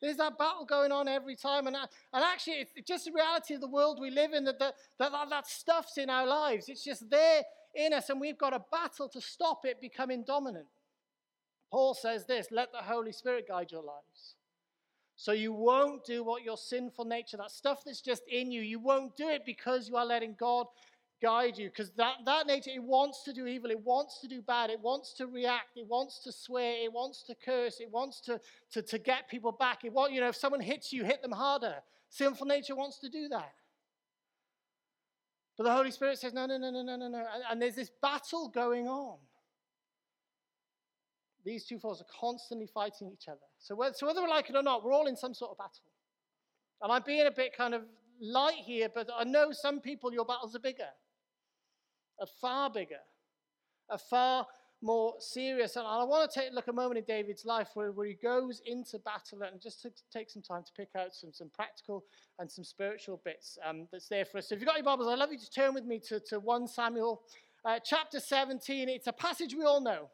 There's 0.00 0.16
that 0.16 0.38
battle 0.38 0.64
going 0.64 0.90
on 0.90 1.06
every 1.06 1.36
time. 1.36 1.66
And, 1.66 1.76
and 1.76 2.24
actually, 2.24 2.66
it's 2.74 2.88
just 2.88 3.04
the 3.04 3.12
reality 3.12 3.52
of 3.52 3.60
the 3.60 3.68
world 3.68 3.98
we 4.00 4.10
live 4.10 4.32
in 4.32 4.44
that, 4.44 4.58
that, 4.58 4.74
that, 4.98 5.12
that 5.28 5.46
stuff's 5.46 5.98
in 5.98 6.08
our 6.08 6.26
lives. 6.26 6.70
It's 6.70 6.82
just 6.82 7.10
there 7.10 7.42
in 7.74 7.92
us, 7.92 8.08
and 8.08 8.20
we've 8.20 8.38
got 8.38 8.54
a 8.54 8.64
battle 8.72 9.08
to 9.10 9.20
stop 9.20 9.64
it 9.64 9.80
becoming 9.80 10.24
dominant. 10.26 10.66
Paul 11.70 11.94
says 11.94 12.26
this 12.26 12.48
let 12.50 12.72
the 12.72 12.78
Holy 12.78 13.12
Spirit 13.12 13.46
guide 13.48 13.70
your 13.70 13.82
lives. 13.82 14.36
So 15.20 15.32
you 15.32 15.52
won't 15.52 16.02
do 16.02 16.24
what 16.24 16.44
your 16.44 16.56
sinful 16.56 17.04
nature, 17.04 17.36
that 17.36 17.50
stuff 17.50 17.84
that's 17.84 18.00
just 18.00 18.22
in 18.26 18.50
you, 18.50 18.62
you 18.62 18.78
won't 18.78 19.14
do 19.18 19.28
it 19.28 19.42
because 19.44 19.86
you 19.86 19.96
are 19.96 20.06
letting 20.06 20.34
God 20.40 20.66
guide 21.20 21.58
you 21.58 21.68
because 21.68 21.90
that, 21.98 22.14
that 22.24 22.46
nature, 22.46 22.70
it 22.74 22.82
wants 22.82 23.22
to 23.24 23.34
do 23.34 23.46
evil, 23.46 23.70
it 23.70 23.84
wants 23.84 24.22
to 24.22 24.28
do 24.28 24.40
bad, 24.40 24.70
it 24.70 24.80
wants 24.80 25.12
to 25.18 25.26
react, 25.26 25.76
it 25.76 25.86
wants 25.86 26.20
to 26.20 26.32
swear, 26.32 26.82
it 26.82 26.90
wants 26.90 27.22
to 27.24 27.34
curse, 27.34 27.80
it 27.80 27.90
wants 27.92 28.22
to, 28.22 28.40
to, 28.72 28.80
to 28.80 28.98
get 28.98 29.28
people 29.28 29.52
back. 29.52 29.84
It 29.84 29.92
want, 29.92 30.14
you 30.14 30.22
know, 30.22 30.28
if 30.28 30.36
someone 30.36 30.62
hits 30.62 30.90
you, 30.90 31.04
hit 31.04 31.20
them 31.20 31.32
harder. 31.32 31.74
Sinful 32.08 32.46
nature 32.46 32.74
wants 32.74 32.96
to 33.00 33.10
do 33.10 33.28
that. 33.28 33.52
But 35.58 35.64
the 35.64 35.72
Holy 35.74 35.90
Spirit 35.90 36.18
says, 36.18 36.32
no, 36.32 36.46
no, 36.46 36.56
no, 36.56 36.70
no, 36.70 36.82
no, 36.82 36.96
no, 36.96 37.08
no. 37.08 37.18
And, 37.18 37.44
and 37.50 37.60
there's 37.60 37.74
this 37.74 37.90
battle 38.00 38.48
going 38.48 38.88
on. 38.88 39.18
These 41.50 41.64
two 41.64 41.80
forces 41.80 42.02
are 42.02 42.20
constantly 42.20 42.68
fighting 42.68 43.10
each 43.12 43.26
other. 43.26 43.40
So 43.58 43.74
whether, 43.74 43.92
so 43.92 44.06
whether 44.06 44.22
we 44.22 44.28
like 44.28 44.48
it 44.48 44.54
or 44.54 44.62
not, 44.62 44.84
we're 44.84 44.92
all 44.92 45.08
in 45.08 45.16
some 45.16 45.34
sort 45.34 45.50
of 45.50 45.58
battle. 45.58 45.82
And 46.80 46.92
I'm 46.92 47.02
being 47.04 47.26
a 47.26 47.30
bit 47.32 47.56
kind 47.56 47.74
of 47.74 47.82
light 48.20 48.62
here, 48.64 48.88
but 48.94 49.08
I 49.12 49.24
know 49.24 49.50
some 49.50 49.80
people, 49.80 50.12
your 50.12 50.24
battles 50.24 50.54
are 50.54 50.60
bigger, 50.60 50.90
are 52.20 52.28
far 52.40 52.70
bigger, 52.70 53.00
are 53.90 53.98
far 53.98 54.46
more 54.80 55.14
serious. 55.18 55.74
And 55.74 55.84
I 55.88 56.04
want 56.04 56.30
to 56.30 56.40
take 56.40 56.52
a 56.52 56.54
look 56.54 56.68
a 56.68 56.72
moment 56.72 56.98
in 56.98 57.04
David's 57.04 57.44
life 57.44 57.70
where, 57.74 57.90
where 57.90 58.06
he 58.06 58.14
goes 58.14 58.62
into 58.64 59.00
battle 59.00 59.42
and 59.42 59.60
just 59.60 59.82
to 59.82 59.90
take 60.12 60.30
some 60.30 60.42
time 60.42 60.62
to 60.62 60.72
pick 60.76 60.90
out 60.96 61.16
some, 61.16 61.32
some 61.32 61.50
practical 61.52 62.04
and 62.38 62.48
some 62.48 62.62
spiritual 62.62 63.20
bits 63.24 63.58
um, 63.66 63.88
that's 63.90 64.06
there 64.06 64.24
for 64.24 64.38
us. 64.38 64.50
So 64.50 64.54
if 64.54 64.60
you've 64.60 64.68
got 64.68 64.76
your 64.76 64.84
Bibles, 64.84 65.08
I'd 65.08 65.18
love 65.18 65.32
you 65.32 65.38
to 65.38 65.50
turn 65.50 65.74
with 65.74 65.84
me 65.84 65.98
to, 66.10 66.20
to 66.28 66.38
1 66.38 66.68
Samuel 66.68 67.22
uh, 67.64 67.80
chapter 67.84 68.20
17. 68.20 68.88
It's 68.88 69.08
a 69.08 69.12
passage 69.12 69.56
we 69.56 69.64
all 69.64 69.80
know. 69.80 70.10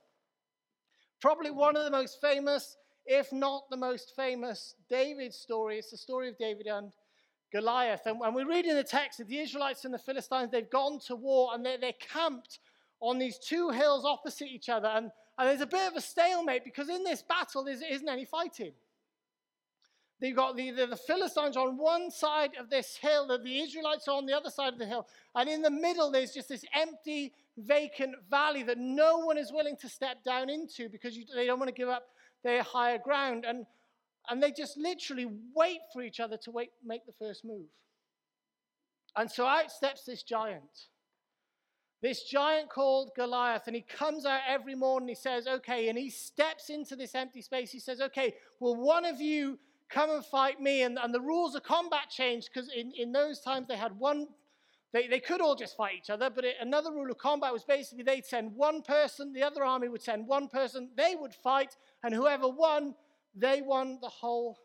Probably 1.20 1.50
one 1.50 1.76
of 1.76 1.84
the 1.84 1.90
most 1.90 2.20
famous, 2.20 2.76
if 3.06 3.32
not 3.32 3.70
the 3.70 3.76
most 3.76 4.12
famous, 4.16 4.74
David 4.88 5.32
story. 5.32 5.78
It's 5.78 5.90
the 5.90 5.96
story 5.96 6.28
of 6.28 6.38
David 6.38 6.66
and 6.66 6.92
Goliath. 7.52 8.02
And 8.06 8.20
when 8.20 8.34
we 8.34 8.44
read 8.44 8.66
in 8.66 8.76
the 8.76 8.84
text 8.84 9.18
that 9.18 9.28
the 9.28 9.38
Israelites 9.38 9.84
and 9.84 9.94
the 9.94 9.98
Philistines, 9.98 10.50
they've 10.50 10.68
gone 10.68 10.98
to 11.06 11.16
war 11.16 11.50
and 11.54 11.64
they're, 11.64 11.78
they're 11.78 11.92
camped 11.94 12.58
on 13.00 13.18
these 13.18 13.38
two 13.38 13.70
hills 13.70 14.04
opposite 14.04 14.48
each 14.48 14.68
other. 14.68 14.88
And, 14.88 15.10
and 15.38 15.48
there's 15.48 15.60
a 15.60 15.66
bit 15.66 15.88
of 15.88 15.96
a 15.96 16.00
stalemate 16.00 16.64
because 16.64 16.88
in 16.88 17.04
this 17.04 17.22
battle, 17.22 17.64
there 17.64 17.76
isn't 17.88 18.08
any 18.08 18.24
fighting. 18.24 18.72
They've 20.20 20.34
got 20.34 20.56
the, 20.56 20.70
the, 20.70 20.86
the, 20.86 20.96
Philistines 20.96 21.56
on 21.58 21.76
one 21.76 22.10
side 22.10 22.52
of 22.58 22.70
this 22.70 22.96
hill, 22.96 23.26
the, 23.26 23.38
the 23.38 23.60
Israelites 23.60 24.08
are 24.08 24.16
on 24.16 24.24
the 24.24 24.32
other 24.32 24.48
side 24.48 24.72
of 24.72 24.78
the 24.78 24.86
hill. 24.86 25.06
And 25.34 25.48
in 25.48 25.60
the 25.60 25.70
middle, 25.70 26.10
there's 26.10 26.32
just 26.32 26.48
this 26.48 26.64
empty, 26.74 27.34
vacant 27.58 28.14
valley 28.30 28.62
that 28.62 28.78
no 28.78 29.18
one 29.18 29.36
is 29.36 29.52
willing 29.52 29.76
to 29.76 29.88
step 29.88 30.24
down 30.24 30.48
into 30.48 30.88
because 30.88 31.16
you, 31.16 31.24
they 31.34 31.44
don't 31.44 31.58
want 31.58 31.68
to 31.68 31.74
give 31.74 31.90
up 31.90 32.06
their 32.42 32.62
higher 32.62 32.98
ground. 32.98 33.44
And, 33.46 33.66
and 34.30 34.42
they 34.42 34.52
just 34.52 34.78
literally 34.78 35.26
wait 35.54 35.80
for 35.92 36.02
each 36.02 36.18
other 36.18 36.38
to 36.44 36.50
wait, 36.50 36.70
make 36.82 37.04
the 37.04 37.12
first 37.12 37.44
move. 37.44 37.66
And 39.16 39.30
so 39.30 39.46
out 39.46 39.70
steps 39.70 40.04
this 40.04 40.22
giant. 40.22 40.88
This 42.02 42.24
giant 42.24 42.68
called 42.70 43.10
Goliath, 43.16 43.66
and 43.66 43.74
he 43.74 43.82
comes 43.82 44.26
out 44.26 44.40
every 44.46 44.74
morning. 44.74 45.08
He 45.08 45.14
says, 45.14 45.46
Okay, 45.46 45.88
and 45.88 45.98
he 45.98 46.10
steps 46.10 46.68
into 46.68 46.94
this 46.94 47.14
empty 47.14 47.40
space. 47.40 47.70
He 47.70 47.80
says, 47.80 48.00
Okay, 48.00 48.34
will 48.60 48.76
one 48.76 49.06
of 49.06 49.20
you 49.20 49.58
come 49.88 50.10
and 50.10 50.24
fight 50.24 50.60
me? 50.60 50.82
And, 50.82 50.98
and 50.98 51.14
the 51.14 51.20
rules 51.20 51.54
of 51.54 51.62
combat 51.62 52.10
changed 52.10 52.50
because 52.52 52.70
in, 52.74 52.92
in 52.96 53.12
those 53.12 53.40
times 53.40 53.68
they 53.68 53.76
had 53.76 53.98
one, 53.98 54.26
they, 54.92 55.08
they 55.08 55.20
could 55.20 55.40
all 55.40 55.54
just 55.54 55.76
fight 55.76 55.94
each 55.98 56.10
other, 56.10 56.30
but 56.30 56.44
it, 56.44 56.56
another 56.60 56.92
rule 56.92 57.10
of 57.10 57.18
combat 57.18 57.52
was 57.52 57.64
basically 57.64 58.04
they'd 58.04 58.24
send 58.24 58.54
one 58.54 58.82
person, 58.82 59.32
the 59.32 59.42
other 59.42 59.64
army 59.64 59.88
would 59.88 60.02
send 60.02 60.26
one 60.26 60.48
person, 60.48 60.90
they 60.96 61.14
would 61.18 61.34
fight, 61.34 61.76
and 62.02 62.14
whoever 62.14 62.48
won, 62.48 62.94
they 63.34 63.62
won 63.62 63.98
the 64.00 64.08
whole 64.08 64.58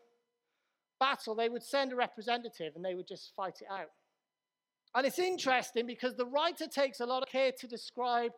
battle. 0.98 1.34
They 1.34 1.48
would 1.48 1.62
send 1.62 1.92
a 1.92 1.96
representative 1.96 2.74
and 2.76 2.84
they 2.84 2.94
would 2.94 3.08
just 3.08 3.32
fight 3.34 3.58
it 3.60 3.68
out. 3.70 3.90
And 4.94 5.06
it's 5.06 5.18
interesting 5.18 5.86
because 5.86 6.14
the 6.14 6.26
writer 6.26 6.66
takes 6.66 7.00
a 7.00 7.06
lot 7.06 7.22
of 7.22 7.28
care 7.28 7.50
to 7.58 7.66
describe 7.66 8.32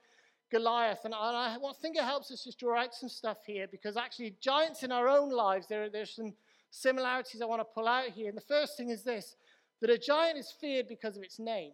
Goliath. 0.51 1.01
And 1.05 1.15
I 1.15 1.57
think 1.83 1.97
it 1.97 2.05
helps 2.05 2.31
us 2.31 2.45
just 2.45 2.59
draw 2.59 2.81
out 2.81 2.95
some 2.95 3.09
stuff 3.09 3.39
here 3.45 3.67
because 3.71 3.97
actually, 3.97 4.37
giants 4.41 4.83
in 4.83 4.93
our 4.93 5.09
own 5.09 5.31
lives, 5.31 5.67
there, 5.67 5.91
there's 5.91 6.15
some 6.15 6.33
similarities 6.75 7.41
I 7.41 7.47
want 7.47 7.61
to 7.61 7.65
pull 7.65 7.87
out 7.87 8.11
here. 8.11 8.29
And 8.29 8.37
the 8.37 8.43
first 8.43 8.77
thing 8.77 8.91
is 8.91 9.03
this 9.05 9.37
that 9.81 9.91
a 9.91 9.99
giant 9.99 10.39
is 10.39 10.53
feared 10.61 10.89
because 10.89 11.17
of 11.17 11.23
its 11.23 11.39
name. 11.39 11.73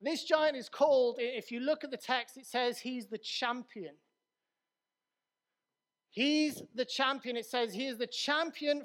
This 0.00 0.24
giant 0.24 0.56
is 0.56 0.68
called, 0.68 1.16
if 1.18 1.50
you 1.50 1.60
look 1.60 1.84
at 1.84 1.90
the 1.90 1.96
text, 1.96 2.36
it 2.36 2.44
says 2.44 2.78
he's 2.78 3.06
the 3.06 3.18
champion. 3.18 3.94
He's 6.10 6.62
the 6.74 6.84
champion. 6.84 7.36
It 7.36 7.46
says 7.46 7.72
he 7.72 7.86
is 7.86 7.96
the 7.96 8.06
champion 8.06 8.82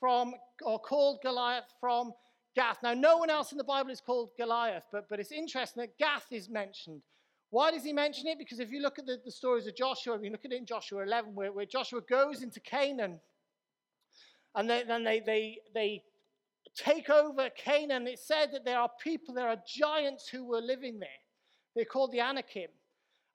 from, 0.00 0.34
or 0.62 0.78
called 0.78 1.18
Goliath 1.22 1.70
from 1.80 2.12
Gath. 2.56 2.78
Now, 2.82 2.94
no 2.94 3.18
one 3.18 3.28
else 3.28 3.52
in 3.52 3.58
the 3.58 3.64
Bible 3.64 3.90
is 3.90 4.00
called 4.00 4.30
Goliath, 4.38 4.84
but, 4.90 5.08
but 5.10 5.20
it's 5.20 5.32
interesting 5.32 5.82
that 5.82 5.98
Gath 5.98 6.26
is 6.30 6.48
mentioned. 6.48 7.02
Why 7.50 7.70
does 7.70 7.84
he 7.84 7.92
mention 7.92 8.26
it? 8.26 8.38
Because 8.38 8.58
if 8.58 8.70
you 8.70 8.80
look 8.80 8.98
at 8.98 9.06
the, 9.06 9.18
the 9.22 9.30
stories 9.30 9.66
of 9.66 9.76
Joshua, 9.76 10.16
if 10.16 10.22
you 10.22 10.30
look 10.30 10.44
at 10.44 10.52
it 10.52 10.58
in 10.58 10.66
Joshua 10.66 11.02
11, 11.02 11.34
where, 11.34 11.52
where 11.52 11.66
Joshua 11.66 12.00
goes 12.00 12.42
into 12.42 12.58
Canaan, 12.60 13.20
and 14.54 14.70
they, 14.70 14.82
then 14.84 15.04
they, 15.04 15.20
they, 15.20 15.58
they 15.74 16.02
take 16.76 17.10
over 17.10 17.48
Canaan, 17.50 18.06
it 18.06 18.18
said 18.18 18.50
that 18.52 18.64
there 18.64 18.78
are 18.78 18.90
people, 19.02 19.34
there 19.34 19.48
are 19.48 19.62
giants 19.66 20.28
who 20.28 20.44
were 20.44 20.60
living 20.60 20.98
there. 20.98 21.08
They're 21.74 21.84
called 21.84 22.12
the 22.12 22.20
Anakim. 22.20 22.68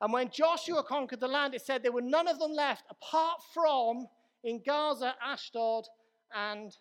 And 0.01 0.13
when 0.13 0.29
Joshua 0.29 0.83
conquered 0.83 1.19
the 1.19 1.27
land, 1.27 1.53
it 1.53 1.61
said 1.61 1.83
there 1.83 1.91
were 1.91 2.01
none 2.01 2.27
of 2.27 2.39
them 2.39 2.53
left 2.53 2.85
apart 2.89 3.41
from 3.53 4.07
in 4.43 4.61
Gaza, 4.65 5.15
Ashdod, 5.21 5.85
and 6.33 6.73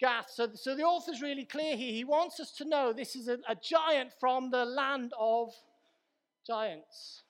Gath. 0.00 0.30
So, 0.30 0.48
so 0.54 0.74
the 0.74 0.82
author's 0.84 1.20
really 1.20 1.44
clear 1.44 1.76
here. 1.76 1.92
He 1.92 2.04
wants 2.04 2.40
us 2.40 2.52
to 2.52 2.64
know 2.64 2.92
this 2.92 3.14
is 3.14 3.28
a, 3.28 3.38
a 3.46 3.54
giant 3.54 4.12
from 4.18 4.50
the 4.50 4.64
land 4.64 5.12
of 5.18 5.52
giants. 6.46 7.24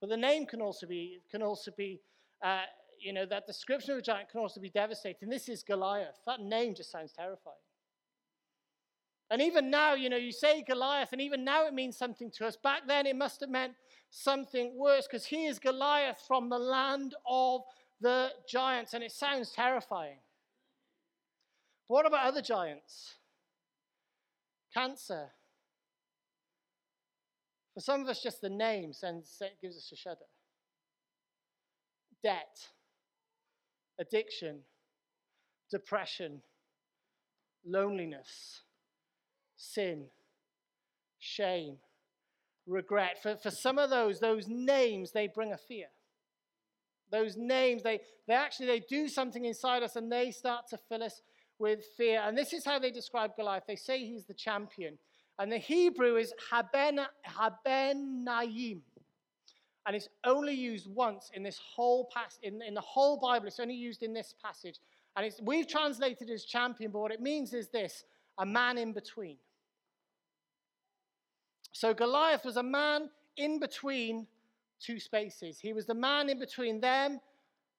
But 0.00 0.10
the 0.10 0.16
name 0.18 0.44
can 0.44 0.60
also 0.60 0.86
be, 0.86 1.20
can 1.30 1.42
also 1.42 1.70
be 1.76 2.00
uh, 2.44 2.62
you 3.00 3.12
know, 3.12 3.26
that 3.26 3.46
description 3.46 3.92
of 3.92 3.98
a 3.98 4.02
giant 4.02 4.30
can 4.30 4.40
also 4.40 4.60
be 4.60 4.70
devastating. 4.70 5.28
This 5.28 5.48
is 5.48 5.62
Goliath. 5.62 6.18
That 6.26 6.40
name 6.40 6.74
just 6.74 6.90
sounds 6.90 7.12
terrifying. 7.12 7.56
And 9.30 9.42
even 9.42 9.70
now, 9.70 9.94
you 9.94 10.08
know, 10.08 10.16
you 10.16 10.32
say 10.32 10.62
Goliath, 10.66 11.12
and 11.12 11.20
even 11.20 11.44
now 11.44 11.66
it 11.66 11.74
means 11.74 11.98
something 11.98 12.30
to 12.38 12.46
us. 12.46 12.56
Back 12.56 12.82
then, 12.86 13.06
it 13.06 13.14
must 13.14 13.40
have 13.40 13.50
meant 13.50 13.74
something 14.10 14.74
worse 14.74 15.06
because 15.06 15.26
he 15.26 15.44
is 15.46 15.58
Goliath 15.58 16.22
from 16.26 16.48
the 16.48 16.58
land 16.58 17.14
of 17.26 17.60
the 18.00 18.30
giants, 18.48 18.94
and 18.94 19.04
it 19.04 19.12
sounds 19.12 19.52
terrifying. 19.52 20.18
But 21.88 21.94
what 21.94 22.06
about 22.06 22.26
other 22.26 22.40
giants? 22.40 23.16
Cancer. 24.72 25.28
For 27.74 27.80
some 27.80 28.00
of 28.00 28.08
us, 28.08 28.22
just 28.22 28.40
the 28.40 28.48
name 28.48 28.92
sends, 28.94 29.42
gives 29.60 29.76
us 29.76 29.90
a 29.92 29.96
shudder. 29.96 30.26
Debt, 32.22 32.66
addiction, 33.98 34.60
depression, 35.70 36.42
loneliness, 37.66 38.62
sin, 39.56 40.06
shame, 41.18 41.76
regret. 42.66 43.22
For, 43.22 43.36
for 43.36 43.50
some 43.50 43.78
of 43.78 43.90
those, 43.90 44.20
those 44.20 44.46
names, 44.48 45.12
they 45.12 45.26
bring 45.26 45.52
a 45.52 45.58
fear 45.58 45.88
those 47.10 47.36
names, 47.36 47.82
they, 47.82 48.00
they 48.26 48.34
actually 48.34 48.66
they 48.66 48.80
do 48.80 49.08
something 49.08 49.44
inside 49.44 49.82
us 49.82 49.96
and 49.96 50.10
they 50.10 50.30
start 50.30 50.68
to 50.68 50.78
fill 50.88 51.02
us 51.02 51.22
with 51.58 51.80
fear. 51.96 52.22
And 52.24 52.36
this 52.36 52.52
is 52.52 52.64
how 52.64 52.78
they 52.78 52.90
describe 52.90 53.36
Goliath. 53.36 53.64
They 53.66 53.76
say 53.76 53.98
he's 53.98 54.26
the 54.26 54.34
champion. 54.34 54.98
And 55.38 55.50
the 55.52 55.58
Hebrew 55.58 56.16
is 56.16 56.32
haben, 56.50 57.00
Habenayim. 57.26 58.80
And 59.88 59.96
it's 59.96 60.10
only 60.24 60.52
used 60.52 60.86
once 60.86 61.30
in 61.32 61.42
this 61.42 61.58
whole 61.74 62.10
pass 62.14 62.38
in, 62.42 62.60
in 62.60 62.74
the 62.74 62.80
whole 62.82 63.18
Bible. 63.18 63.46
It's 63.46 63.58
only 63.58 63.74
used 63.74 64.02
in 64.02 64.12
this 64.12 64.34
passage. 64.44 64.78
And 65.16 65.24
it's, 65.24 65.40
we've 65.40 65.66
translated 65.66 66.28
as 66.28 66.44
champion, 66.44 66.90
but 66.90 66.98
what 66.98 67.10
it 67.10 67.22
means 67.22 67.54
is 67.54 67.68
this 67.68 68.04
a 68.38 68.44
man 68.44 68.76
in 68.76 68.92
between. 68.92 69.38
So 71.72 71.94
Goliath 71.94 72.44
was 72.44 72.58
a 72.58 72.62
man 72.62 73.08
in 73.38 73.58
between 73.60 74.26
two 74.78 75.00
spaces. 75.00 75.58
He 75.58 75.72
was 75.72 75.86
the 75.86 75.94
man 75.94 76.28
in 76.28 76.38
between 76.38 76.82
them 76.82 77.18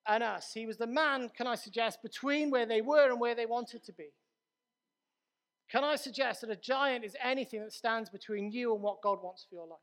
and 0.08 0.24
us. 0.24 0.52
He 0.52 0.66
was 0.66 0.78
the 0.78 0.88
man, 0.88 1.30
can 1.38 1.46
I 1.46 1.54
suggest, 1.54 2.02
between 2.02 2.50
where 2.50 2.66
they 2.66 2.82
were 2.82 3.12
and 3.12 3.20
where 3.20 3.36
they 3.36 3.46
wanted 3.46 3.84
to 3.84 3.94
be. 3.94 4.08
Can 5.70 5.84
I 5.84 5.96
suggest 5.96 6.42
that 6.42 6.50
a 6.50 6.56
giant 6.56 7.06
is 7.06 7.16
anything 7.24 7.62
that 7.62 7.72
stands 7.72 8.10
between 8.10 8.52
you 8.52 8.74
and 8.74 8.82
what 8.82 9.04
God 9.04 9.22
wants 9.22 9.46
for 9.48 9.54
your 9.54 9.68
life? 9.68 9.80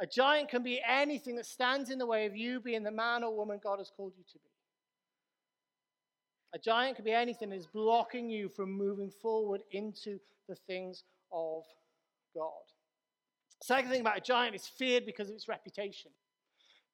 A 0.00 0.06
giant 0.06 0.48
can 0.48 0.62
be 0.62 0.80
anything 0.86 1.36
that 1.36 1.46
stands 1.46 1.90
in 1.90 1.98
the 1.98 2.06
way 2.06 2.26
of 2.26 2.36
you 2.36 2.60
being 2.60 2.84
the 2.84 2.90
man 2.90 3.24
or 3.24 3.36
woman 3.36 3.58
God 3.62 3.78
has 3.78 3.90
called 3.94 4.12
you 4.16 4.24
to 4.32 4.38
be. 4.38 4.50
A 6.54 6.58
giant 6.58 6.96
can 6.96 7.04
be 7.04 7.12
anything 7.12 7.50
that 7.50 7.56
is 7.56 7.66
blocking 7.66 8.30
you 8.30 8.48
from 8.48 8.70
moving 8.72 9.10
forward 9.10 9.60
into 9.72 10.18
the 10.48 10.54
things 10.54 11.04
of 11.32 11.64
God. 12.34 12.52
Second 13.62 13.90
thing 13.90 14.00
about 14.00 14.18
a 14.18 14.20
giant 14.22 14.54
is 14.54 14.66
feared 14.66 15.04
because 15.04 15.28
of 15.28 15.34
its 15.34 15.48
reputation. 15.48 16.10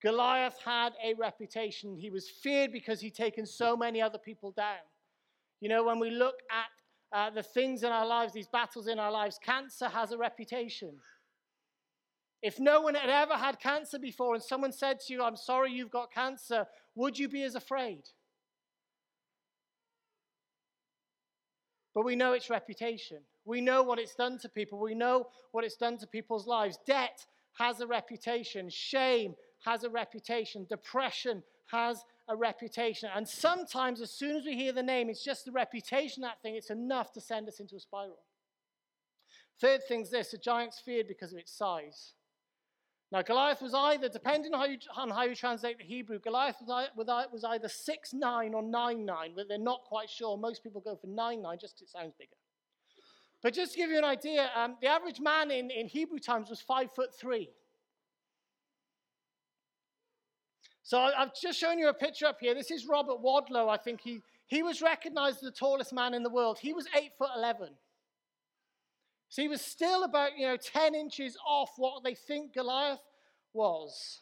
Goliath 0.02 0.58
had 0.64 0.92
a 1.02 1.14
reputation. 1.14 1.96
He 1.96 2.10
was 2.10 2.28
feared 2.28 2.72
because 2.72 3.00
he'd 3.00 3.14
taken 3.14 3.46
so 3.46 3.76
many 3.76 4.02
other 4.02 4.18
people 4.18 4.50
down. 4.50 4.84
You 5.60 5.68
know, 5.68 5.84
when 5.84 5.98
we 5.98 6.10
look 6.10 6.36
at 6.50 7.16
uh, 7.16 7.30
the 7.30 7.42
things 7.42 7.84
in 7.84 7.92
our 7.92 8.06
lives, 8.06 8.32
these 8.32 8.48
battles 8.48 8.88
in 8.88 8.98
our 8.98 9.12
lives, 9.12 9.38
cancer 9.42 9.88
has 9.88 10.12
a 10.12 10.18
reputation. 10.18 10.94
If 12.44 12.60
no 12.60 12.82
one 12.82 12.94
had 12.94 13.08
ever 13.08 13.36
had 13.36 13.58
cancer 13.58 13.98
before 13.98 14.34
and 14.34 14.42
someone 14.42 14.70
said 14.70 15.00
to 15.00 15.14
you, 15.14 15.22
I'm 15.22 15.34
sorry 15.34 15.72
you've 15.72 15.90
got 15.90 16.12
cancer, 16.12 16.66
would 16.94 17.18
you 17.18 17.26
be 17.26 17.42
as 17.42 17.54
afraid? 17.54 18.02
But 21.94 22.04
we 22.04 22.16
know 22.16 22.34
its 22.34 22.50
reputation. 22.50 23.20
We 23.46 23.62
know 23.62 23.82
what 23.82 23.98
it's 23.98 24.14
done 24.14 24.38
to 24.40 24.50
people. 24.50 24.78
We 24.78 24.94
know 24.94 25.28
what 25.52 25.64
it's 25.64 25.78
done 25.78 25.96
to 25.96 26.06
people's 26.06 26.46
lives. 26.46 26.78
Debt 26.86 27.24
has 27.56 27.80
a 27.80 27.86
reputation. 27.86 28.68
Shame 28.68 29.36
has 29.64 29.84
a 29.84 29.88
reputation. 29.88 30.66
Depression 30.68 31.42
has 31.68 32.04
a 32.28 32.36
reputation. 32.36 33.08
And 33.16 33.26
sometimes, 33.26 34.02
as 34.02 34.10
soon 34.10 34.36
as 34.36 34.44
we 34.44 34.54
hear 34.54 34.74
the 34.74 34.82
name, 34.82 35.08
it's 35.08 35.24
just 35.24 35.46
the 35.46 35.52
reputation 35.52 36.20
that 36.24 36.42
thing, 36.42 36.56
it's 36.56 36.68
enough 36.68 37.10
to 37.14 37.22
send 37.22 37.48
us 37.48 37.58
into 37.58 37.76
a 37.76 37.80
spiral. 37.80 38.18
Third 39.62 39.80
thing's 39.88 40.10
this 40.10 40.34
a 40.34 40.38
giant's 40.38 40.78
feared 40.78 41.08
because 41.08 41.32
of 41.32 41.38
its 41.38 41.56
size. 41.56 42.12
Now, 43.14 43.22
Goliath 43.22 43.62
was 43.62 43.74
either, 43.74 44.08
depending 44.08 44.52
on 44.54 44.58
how 44.58 44.66
you, 44.66 44.78
on 44.96 45.08
how 45.08 45.22
you 45.22 45.36
translate 45.36 45.78
the 45.78 45.84
Hebrew, 45.84 46.18
Goliath 46.18 46.56
was, 46.60 47.44
either 47.44 47.68
6 47.68 48.12
9 48.12 48.54
or 48.54 48.60
9 48.60 49.04
9, 49.06 49.32
but 49.36 49.46
they're 49.46 49.56
not 49.56 49.84
quite 49.84 50.10
sure. 50.10 50.36
Most 50.36 50.64
people 50.64 50.80
go 50.80 50.96
for 50.96 51.06
9 51.06 51.40
9 51.40 51.58
just 51.60 51.76
because 51.76 51.90
it 51.90 51.92
sounds 51.92 52.12
bigger. 52.18 52.34
But 53.40 53.54
just 53.54 53.74
to 53.74 53.78
give 53.78 53.90
you 53.90 53.98
an 53.98 54.04
idea, 54.04 54.50
um, 54.56 54.74
the 54.80 54.88
average 54.88 55.20
man 55.20 55.52
in, 55.52 55.70
in 55.70 55.86
Hebrew 55.86 56.18
times 56.18 56.50
was 56.50 56.60
5 56.60 56.90
foot 56.92 57.14
3. 57.14 57.48
So 60.82 60.98
I've 60.98 61.36
just 61.40 61.56
shown 61.56 61.78
you 61.78 61.90
a 61.90 61.94
picture 61.94 62.26
up 62.26 62.38
here. 62.40 62.52
This 62.52 62.72
is 62.72 62.84
Robert 62.84 63.22
Wadlow. 63.22 63.68
I 63.68 63.76
think 63.76 64.00
he, 64.00 64.22
he 64.48 64.64
was 64.64 64.82
recognized 64.82 65.36
as 65.36 65.42
the 65.42 65.52
tallest 65.52 65.92
man 65.92 66.14
in 66.14 66.24
the 66.24 66.30
world. 66.30 66.58
He 66.58 66.72
was 66.72 66.88
8 66.92 67.12
foot 67.16 67.30
11. 67.36 67.68
So 69.34 69.42
he 69.42 69.48
was 69.48 69.62
still 69.62 70.04
about, 70.04 70.38
you 70.38 70.46
know, 70.46 70.56
10 70.56 70.94
inches 70.94 71.36
off 71.44 71.70
what 71.76 72.04
they 72.04 72.14
think 72.14 72.54
Goliath 72.54 73.00
was. 73.52 74.20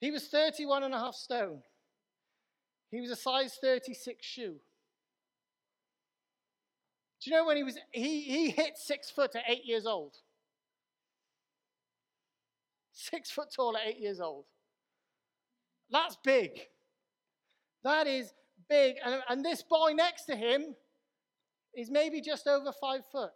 He 0.00 0.10
was 0.10 0.26
31 0.28 0.84
and 0.84 0.94
a 0.94 0.98
half 0.98 1.14
stone. 1.14 1.60
He 2.90 2.98
was 2.98 3.10
a 3.10 3.14
size 3.14 3.58
36 3.60 4.24
shoe. 4.24 4.54
Do 7.20 7.30
you 7.30 7.36
know 7.36 7.44
when 7.44 7.58
he 7.58 7.62
was, 7.62 7.76
he, 7.90 8.22
he 8.22 8.48
hit 8.48 8.78
six 8.78 9.10
foot 9.10 9.36
at 9.36 9.42
eight 9.46 9.66
years 9.66 9.84
old? 9.84 10.16
Six 12.94 13.30
foot 13.30 13.48
tall 13.54 13.76
at 13.76 13.82
eight 13.86 13.98
years 13.98 14.22
old. 14.22 14.46
That's 15.90 16.16
big. 16.24 16.52
That 17.84 18.06
is 18.06 18.32
big. 18.70 18.94
And, 19.04 19.22
and 19.28 19.44
this 19.44 19.62
boy 19.62 19.92
next 19.94 20.24
to 20.24 20.36
him 20.36 20.74
is 21.74 21.90
maybe 21.90 22.22
just 22.22 22.46
over 22.46 22.72
five 22.80 23.02
foot. 23.12 23.32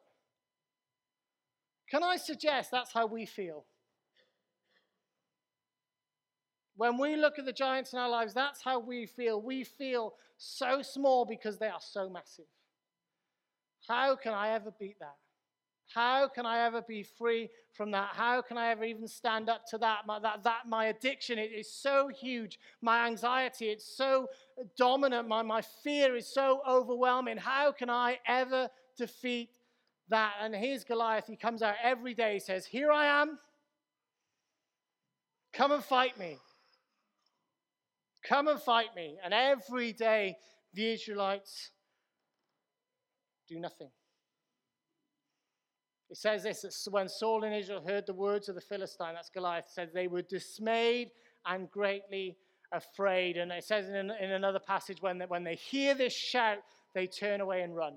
Can 1.90 2.02
I 2.02 2.16
suggest 2.16 2.70
that's 2.70 2.92
how 2.92 3.06
we 3.06 3.26
feel? 3.26 3.64
When 6.76 6.98
we 6.98 7.16
look 7.16 7.38
at 7.38 7.46
the 7.46 7.52
giants 7.52 7.92
in 7.92 7.98
our 7.98 8.08
lives, 8.08 8.34
that's 8.34 8.62
how 8.62 8.78
we 8.78 9.06
feel. 9.06 9.40
We 9.40 9.64
feel 9.64 10.14
so 10.36 10.82
small 10.82 11.24
because 11.24 11.58
they 11.58 11.68
are 11.68 11.80
so 11.80 12.10
massive. 12.10 12.44
How 13.88 14.16
can 14.16 14.34
I 14.34 14.50
ever 14.50 14.72
beat 14.78 14.98
that? 15.00 15.16
How 15.94 16.28
can 16.28 16.44
I 16.44 16.66
ever 16.66 16.82
be 16.82 17.04
free 17.04 17.48
from 17.72 17.92
that? 17.92 18.10
How 18.12 18.42
can 18.42 18.58
I 18.58 18.70
ever 18.70 18.84
even 18.84 19.06
stand 19.06 19.48
up 19.48 19.62
to 19.68 19.78
that? 19.78 20.00
My, 20.04 20.18
that, 20.18 20.42
that 20.42 20.62
my 20.66 20.86
addiction 20.86 21.38
it 21.38 21.52
is 21.52 21.72
so 21.72 22.08
huge. 22.08 22.58
My 22.82 23.06
anxiety, 23.06 23.66
it's 23.66 23.96
so 23.96 24.26
dominant. 24.76 25.28
My, 25.28 25.42
my 25.42 25.62
fear 25.84 26.16
is 26.16 26.26
so 26.26 26.60
overwhelming. 26.68 27.36
How 27.36 27.70
can 27.70 27.88
I 27.88 28.18
ever 28.26 28.68
defeat 28.98 29.50
that. 30.08 30.34
And 30.40 30.54
here's 30.54 30.84
Goliath. 30.84 31.26
He 31.26 31.36
comes 31.36 31.62
out 31.62 31.74
every 31.82 32.14
day. 32.14 32.34
He 32.34 32.40
says, 32.40 32.66
Here 32.66 32.90
I 32.90 33.22
am. 33.22 33.38
Come 35.52 35.72
and 35.72 35.82
fight 35.82 36.18
me. 36.18 36.38
Come 38.28 38.48
and 38.48 38.60
fight 38.60 38.94
me. 38.94 39.16
And 39.24 39.32
every 39.32 39.92
day, 39.92 40.36
the 40.74 40.92
Israelites 40.92 41.70
do 43.48 43.58
nothing. 43.58 43.88
It 46.10 46.16
says 46.18 46.44
this 46.44 46.86
when 46.90 47.08
Saul 47.08 47.44
and 47.44 47.54
Israel 47.54 47.82
heard 47.86 48.06
the 48.06 48.14
words 48.14 48.48
of 48.48 48.54
the 48.54 48.60
Philistine, 48.60 49.14
that's 49.14 49.30
Goliath, 49.30 49.66
said 49.68 49.90
they 49.92 50.06
were 50.06 50.22
dismayed 50.22 51.10
and 51.46 51.70
greatly 51.70 52.36
afraid. 52.72 53.36
And 53.36 53.50
it 53.50 53.64
says 53.64 53.88
in, 53.88 54.10
in 54.10 54.30
another 54.30 54.60
passage, 54.60 54.98
when 55.00 55.18
they, 55.18 55.26
when 55.26 55.42
they 55.42 55.56
hear 55.56 55.94
this 55.94 56.12
shout, 56.12 56.58
they 56.94 57.06
turn 57.06 57.40
away 57.40 57.62
and 57.62 57.74
run. 57.74 57.94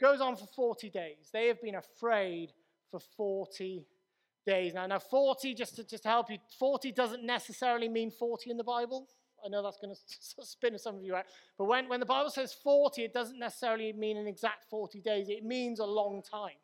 Goes 0.00 0.20
on 0.20 0.36
for 0.36 0.46
40 0.46 0.90
days. 0.90 1.28
They 1.32 1.48
have 1.48 1.60
been 1.60 1.74
afraid 1.74 2.52
for 2.90 3.00
40 3.16 3.84
days. 4.46 4.74
Now, 4.74 4.86
now 4.86 4.98
40, 4.98 5.54
just 5.54 5.76
to, 5.76 5.84
just 5.84 6.04
to 6.04 6.08
help 6.08 6.30
you, 6.30 6.38
40 6.58 6.92
doesn't 6.92 7.24
necessarily 7.24 7.88
mean 7.88 8.10
40 8.10 8.50
in 8.50 8.56
the 8.56 8.64
Bible. 8.64 9.08
I 9.44 9.48
know 9.48 9.62
that's 9.62 9.78
going 9.78 9.94
to 10.38 10.44
spin 10.46 10.78
some 10.78 10.96
of 10.96 11.02
you 11.02 11.16
out. 11.16 11.24
But 11.58 11.66
when, 11.66 11.88
when 11.88 12.00
the 12.00 12.06
Bible 12.06 12.30
says 12.30 12.52
40, 12.52 13.02
it 13.04 13.12
doesn't 13.12 13.38
necessarily 13.38 13.92
mean 13.92 14.16
an 14.16 14.26
exact 14.26 14.64
40 14.70 15.00
days, 15.00 15.28
it 15.28 15.44
means 15.44 15.80
a 15.80 15.84
long 15.84 16.22
time. 16.22 16.56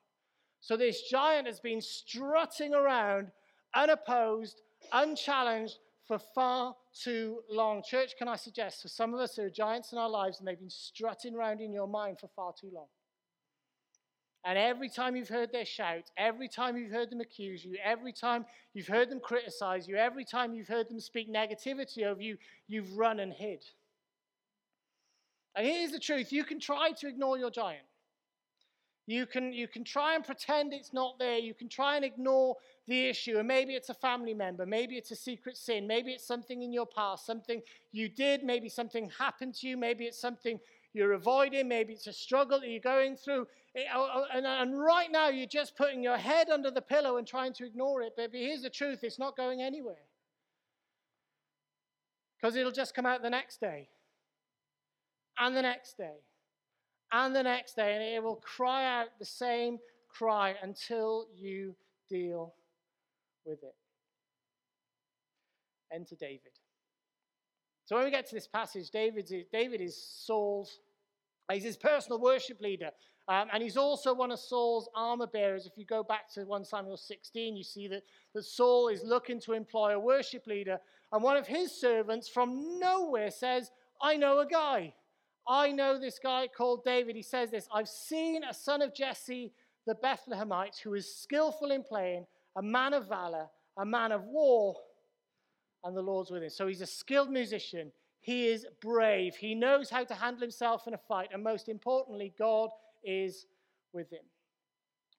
So 0.60 0.76
this 0.76 1.02
giant 1.02 1.46
has 1.46 1.60
been 1.60 1.80
strutting 1.80 2.74
around 2.74 3.30
unopposed, 3.74 4.62
unchallenged 4.92 5.78
for 6.06 6.18
far 6.34 6.74
too 6.94 7.40
long. 7.50 7.82
Church, 7.88 8.16
can 8.16 8.28
I 8.28 8.36
suggest 8.36 8.82
for 8.82 8.88
some 8.88 9.12
of 9.12 9.20
us 9.20 9.34
there 9.34 9.46
are 9.46 9.50
giants 9.50 9.92
in 9.92 9.98
our 9.98 10.08
lives 10.08 10.38
and 10.38 10.48
they've 10.48 10.58
been 10.58 10.70
strutting 10.70 11.34
around 11.34 11.60
in 11.60 11.72
your 11.72 11.86
mind 11.86 12.18
for 12.18 12.28
far 12.28 12.52
too 12.58 12.70
long. 12.72 12.86
And 14.46 14.56
every 14.56 14.88
time 14.88 15.16
you've 15.16 15.28
heard 15.28 15.50
their 15.50 15.64
shout, 15.64 16.04
every 16.16 16.48
time 16.48 16.76
you've 16.76 16.92
heard 16.92 17.10
them 17.10 17.20
accuse 17.20 17.64
you, 17.64 17.76
every 17.82 18.12
time 18.12 18.46
you've 18.74 18.86
heard 18.86 19.10
them 19.10 19.18
criticize 19.18 19.88
you, 19.88 19.96
every 19.96 20.24
time 20.24 20.54
you've 20.54 20.68
heard 20.68 20.88
them 20.88 21.00
speak 21.00 21.28
negativity 21.28 22.08
of 22.08 22.22
you, 22.22 22.36
you've 22.68 22.96
run 22.96 23.18
and 23.18 23.32
hid. 23.32 23.64
And 25.56 25.66
here's 25.66 25.90
the 25.90 25.98
truth 25.98 26.32
you 26.32 26.44
can 26.44 26.60
try 26.60 26.92
to 26.92 27.08
ignore 27.08 27.36
your 27.36 27.50
giant. 27.50 27.82
You 29.08 29.26
can, 29.26 29.52
you 29.52 29.66
can 29.66 29.82
try 29.84 30.14
and 30.14 30.24
pretend 30.24 30.72
it's 30.72 30.92
not 30.92 31.18
there. 31.18 31.38
You 31.38 31.54
can 31.54 31.68
try 31.68 31.96
and 31.96 32.04
ignore 32.04 32.56
the 32.88 33.08
issue. 33.08 33.38
And 33.38 33.46
maybe 33.46 33.74
it's 33.74 33.88
a 33.88 33.94
family 33.94 34.34
member. 34.34 34.66
Maybe 34.66 34.96
it's 34.96 35.12
a 35.12 35.16
secret 35.16 35.56
sin. 35.56 35.86
Maybe 35.86 36.10
it's 36.10 36.26
something 36.26 36.62
in 36.62 36.72
your 36.72 36.86
past, 36.86 37.24
something 37.24 37.62
you 37.92 38.08
did. 38.08 38.42
Maybe 38.42 38.68
something 38.68 39.10
happened 39.16 39.54
to 39.56 39.68
you. 39.68 39.76
Maybe 39.76 40.06
it's 40.06 40.20
something 40.20 40.58
you're 40.96 41.12
avoiding, 41.12 41.68
maybe 41.68 41.92
it's 41.92 42.06
a 42.06 42.12
struggle 42.12 42.58
that 42.60 42.68
you're 42.68 42.80
going 42.80 43.16
through. 43.16 43.46
Eh, 43.76 43.84
oh, 43.94 44.08
oh, 44.14 44.24
and, 44.34 44.46
and 44.46 44.78
right 44.78 45.12
now, 45.12 45.28
you're 45.28 45.46
just 45.46 45.76
putting 45.76 46.02
your 46.02 46.16
head 46.16 46.48
under 46.48 46.70
the 46.70 46.80
pillow 46.80 47.18
and 47.18 47.26
trying 47.26 47.52
to 47.52 47.66
ignore 47.66 48.00
it. 48.00 48.14
But 48.16 48.30
here's 48.32 48.62
the 48.62 48.70
truth 48.70 49.04
it's 49.04 49.18
not 49.18 49.36
going 49.36 49.60
anywhere. 49.60 50.06
Because 52.40 52.56
it'll 52.56 52.72
just 52.72 52.94
come 52.94 53.04
out 53.04 53.22
the 53.22 53.30
next 53.30 53.60
day, 53.60 53.88
and 55.38 55.54
the 55.54 55.62
next 55.62 55.98
day, 55.98 56.16
and 57.12 57.36
the 57.36 57.42
next 57.42 57.76
day, 57.76 57.94
and 57.94 58.02
it 58.02 58.22
will 58.22 58.36
cry 58.36 59.00
out 59.00 59.08
the 59.18 59.24
same 59.24 59.78
cry 60.08 60.54
until 60.62 61.26
you 61.34 61.74
deal 62.08 62.54
with 63.44 63.62
it. 63.62 63.74
Enter 65.92 66.16
David. 66.18 66.52
So 67.84 67.94
when 67.96 68.04
we 68.04 68.10
get 68.10 68.26
to 68.26 68.34
this 68.34 68.48
passage, 68.48 68.90
David's, 68.90 69.32
David 69.52 69.80
is 69.80 69.96
Saul's 69.96 70.80
He's 71.52 71.64
his 71.64 71.76
personal 71.76 72.20
worship 72.20 72.60
leader. 72.60 72.90
Um, 73.28 73.48
and 73.52 73.62
he's 73.62 73.76
also 73.76 74.14
one 74.14 74.30
of 74.30 74.38
Saul's 74.38 74.88
armor 74.94 75.26
bearers. 75.26 75.66
If 75.66 75.76
you 75.76 75.84
go 75.84 76.02
back 76.02 76.32
to 76.34 76.44
1 76.44 76.64
Samuel 76.64 76.96
16, 76.96 77.56
you 77.56 77.64
see 77.64 77.88
that, 77.88 78.02
that 78.34 78.44
Saul 78.44 78.88
is 78.88 79.02
looking 79.04 79.40
to 79.40 79.52
employ 79.52 79.94
a 79.94 80.00
worship 80.00 80.46
leader. 80.46 80.78
And 81.12 81.22
one 81.22 81.36
of 81.36 81.46
his 81.46 81.72
servants 81.72 82.28
from 82.28 82.78
nowhere 82.78 83.30
says, 83.30 83.70
I 84.00 84.16
know 84.16 84.40
a 84.40 84.46
guy. 84.46 84.94
I 85.48 85.72
know 85.72 85.98
this 85.98 86.18
guy 86.18 86.48
called 86.48 86.84
David. 86.84 87.16
He 87.16 87.22
says 87.22 87.50
this 87.50 87.68
I've 87.72 87.88
seen 87.88 88.42
a 88.44 88.54
son 88.54 88.82
of 88.82 88.94
Jesse 88.94 89.52
the 89.86 89.94
Bethlehemite 89.94 90.80
who 90.80 90.94
is 90.94 91.16
skillful 91.16 91.70
in 91.70 91.82
playing, 91.82 92.26
a 92.56 92.62
man 92.62 92.92
of 92.92 93.08
valor, 93.08 93.46
a 93.78 93.86
man 93.86 94.12
of 94.12 94.24
war, 94.24 94.74
and 95.84 95.96
the 95.96 96.02
Lord's 96.02 96.30
with 96.30 96.42
him. 96.42 96.50
So 96.50 96.66
he's 96.66 96.80
a 96.80 96.86
skilled 96.86 97.30
musician. 97.30 97.92
He 98.26 98.48
is 98.48 98.66
brave. 98.80 99.36
He 99.36 99.54
knows 99.54 99.88
how 99.88 100.02
to 100.02 100.12
handle 100.12 100.40
himself 100.40 100.88
in 100.88 100.94
a 100.94 100.98
fight. 100.98 101.28
And 101.32 101.44
most 101.44 101.68
importantly, 101.68 102.34
God 102.36 102.70
is 103.04 103.46
with 103.92 104.10
him. 104.10 104.24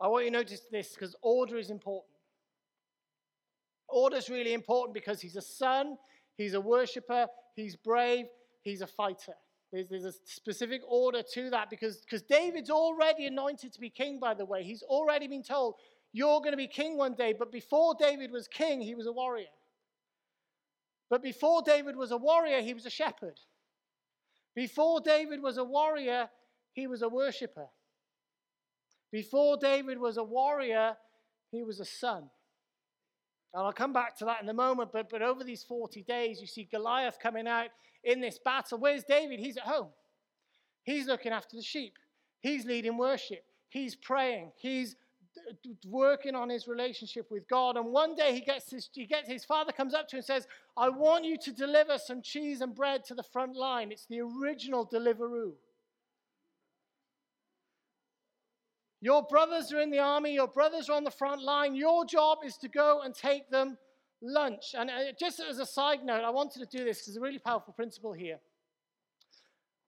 I 0.02 0.10
want 0.10 0.26
you 0.26 0.32
to 0.32 0.38
notice 0.38 0.64
this 0.70 0.92
because 0.92 1.16
order 1.22 1.56
is 1.58 1.70
important. 1.70 2.12
Order 3.88 4.18
is 4.18 4.30
really 4.30 4.54
important 4.54 4.94
because 4.94 5.22
he's 5.22 5.38
a 5.38 5.42
son, 5.42 5.96
he's 6.36 6.54
a 6.54 6.60
worshiper, 6.60 7.28
he's 7.56 7.78
brave, 7.78 8.26
he's 8.62 8.82
a 8.82 8.88
fighter. 8.88 9.36
There's, 9.72 9.88
there's 9.88 10.04
a 10.04 10.14
specific 10.26 10.82
order 10.86 11.24
to 11.34 11.50
that 11.52 11.70
because 11.70 12.02
because 12.02 12.24
David's 12.24 12.70
already 12.70 13.28
anointed 13.28 13.72
to 13.72 13.80
be 13.80 13.90
king, 13.90 14.20
by 14.20 14.34
the 14.34 14.44
way. 14.44 14.66
He's 14.66 14.84
already 14.84 15.30
been 15.30 15.44
told, 15.44 15.76
You're 16.12 16.42
going 16.42 16.52
to 16.52 16.58
be 16.58 16.68
king 16.68 16.98
one 16.98 17.14
day. 17.14 17.34
But 17.40 17.54
before 17.54 17.96
David 17.98 18.32
was 18.34 18.50
king, 18.50 18.82
he 18.82 18.96
was 18.96 19.08
a 19.08 19.14
warrior. 19.14 19.48
But 21.10 21.24
before 21.24 21.62
David 21.62 21.96
was 21.96 22.12
a 22.12 22.18
warrior, 22.18 22.62
he 22.62 22.74
was 22.74 22.86
a 22.86 22.90
shepherd. 22.90 23.40
Before 24.56 25.00
David 25.00 25.42
was 25.42 25.58
a 25.58 25.64
warrior, 25.64 26.30
he 26.74 26.88
was 26.88 27.02
a 27.02 27.10
worshiper. 27.10 27.68
Before 29.12 29.58
David 29.58 30.00
was 30.00 30.18
a 30.18 30.24
warrior, 30.24 30.98
he 31.52 31.64
was 31.64 31.80
a 31.80 31.86
son. 31.86 32.30
And 33.54 33.66
I'll 33.66 33.72
come 33.72 33.94
back 33.94 34.18
to 34.18 34.26
that 34.26 34.42
in 34.42 34.50
a 34.50 34.54
moment, 34.54 34.92
but, 34.92 35.10
but 35.10 35.22
over 35.22 35.44
these 35.44 35.64
40 35.64 36.04
days, 36.04 36.42
you 36.42 36.48
see 36.48 36.68
Goliath 36.70 37.18
coming 37.22 37.48
out 37.48 37.70
in 38.04 38.20
this 38.20 38.38
battle. 38.44 38.78
Where's 38.78 39.04
David? 39.04 39.40
He's 39.40 39.58
at 39.58 39.64
home. 39.64 39.90
He's 40.84 41.06
looking 41.06 41.34
after 41.34 41.58
the 41.58 41.64
sheep, 41.64 41.96
he's 42.40 42.66
leading 42.66 42.98
worship, 42.98 43.44
he's 43.68 43.94
praying, 43.94 44.54
he's 44.56 44.96
working 45.86 46.36
on 46.36 46.50
his 46.50 46.68
relationship 46.68 47.30
with 47.32 47.48
God. 47.48 47.78
And 47.78 47.88
one 47.88 48.16
day 48.16 48.34
he 48.34 48.42
gets 48.42 48.72
his, 48.72 48.90
he 48.94 49.06
gets 49.06 49.28
his 49.28 49.46
father 49.46 49.72
comes 49.72 49.94
up 49.94 50.08
to 50.10 50.16
him 50.16 50.20
and 50.20 50.26
says, 50.26 50.48
"I 50.76 50.90
want 50.90 51.26
you 51.26 51.38
to 51.38 51.52
deliver 51.52 51.98
some 51.98 52.22
cheese 52.22 52.62
and 52.62 52.76
bread 52.76 53.04
to 53.06 53.16
the 53.16 53.24
front 53.24 53.56
line." 53.56 53.92
It's 53.92 54.06
the 54.06 54.22
original 54.22 54.86
Deliveroo. 54.86 55.54
Your 59.02 59.24
brothers 59.24 59.72
are 59.72 59.80
in 59.80 59.92
the 59.92 60.00
army. 60.00 60.34
Your 60.34 60.48
brothers 60.48 60.90
are 60.90 60.96
on 60.96 61.04
the 61.04 61.12
front 61.12 61.44
line. 61.44 61.76
Your 61.76 62.06
job 62.06 62.40
is 62.44 62.58
to 62.58 62.68
go 62.68 63.02
and 63.02 63.14
take 63.14 63.50
them 63.50 63.78
lunch. 64.22 64.74
And 64.74 64.90
uh, 64.90 65.12
just 65.20 65.40
as 65.40 65.60
a 65.60 65.66
side 65.66 66.04
note, 66.04 66.24
I 66.24 66.30
wanted 66.30 66.60
to 66.60 66.78
do 66.78 66.84
this 66.84 66.98
because 66.98 67.10
it's 67.10 67.18
a 67.18 67.22
really 67.22 67.40
powerful 67.40 67.74
principle 67.74 68.14
here. 68.14 68.40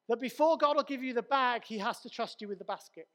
That 0.08 0.20
before 0.20 0.58
God 0.58 0.76
will 0.76 0.84
give 0.84 1.04
you 1.04 1.14
the 1.14 1.24
bag, 1.24 1.64
He 1.66 1.80
has 1.80 2.00
to 2.02 2.10
trust 2.10 2.42
you 2.42 2.48
with 2.48 2.60
the 2.60 2.66
basket. 2.66 3.08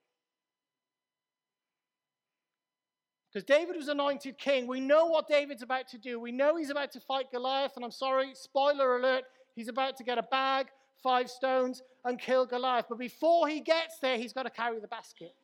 Because 3.35 3.45
David 3.45 3.75
was 3.75 3.89
anointed 3.89 4.39
king. 4.39 4.69
We 4.69 4.79
know 4.79 5.07
what 5.07 5.27
David's 5.27 5.63
about 5.63 5.89
to 5.89 5.99
do. 5.99 6.21
We 6.21 6.31
know 6.31 6.57
he's 6.57 6.71
about 6.71 6.93
to 6.93 7.01
fight 7.01 7.33
Goliath. 7.33 7.73
And 7.75 7.85
I'm 7.85 7.91
sorry, 7.91 8.31
spoiler 8.35 8.97
alert, 8.97 9.25
he's 9.57 9.67
about 9.67 9.97
to 9.97 10.05
get 10.05 10.19
a 10.19 10.23
bag, 10.23 10.69
five 11.03 11.29
stones, 11.29 11.83
and 12.05 12.17
kill 12.17 12.47
Goliath. 12.47 12.87
But 12.89 12.99
before 12.99 13.49
he 13.49 13.59
gets 13.59 13.99
there, 13.99 14.17
he's 14.19 14.33
got 14.33 14.45
to 14.45 14.51
carry 14.51 14.79
the 14.79 14.87
basket. 14.87 15.35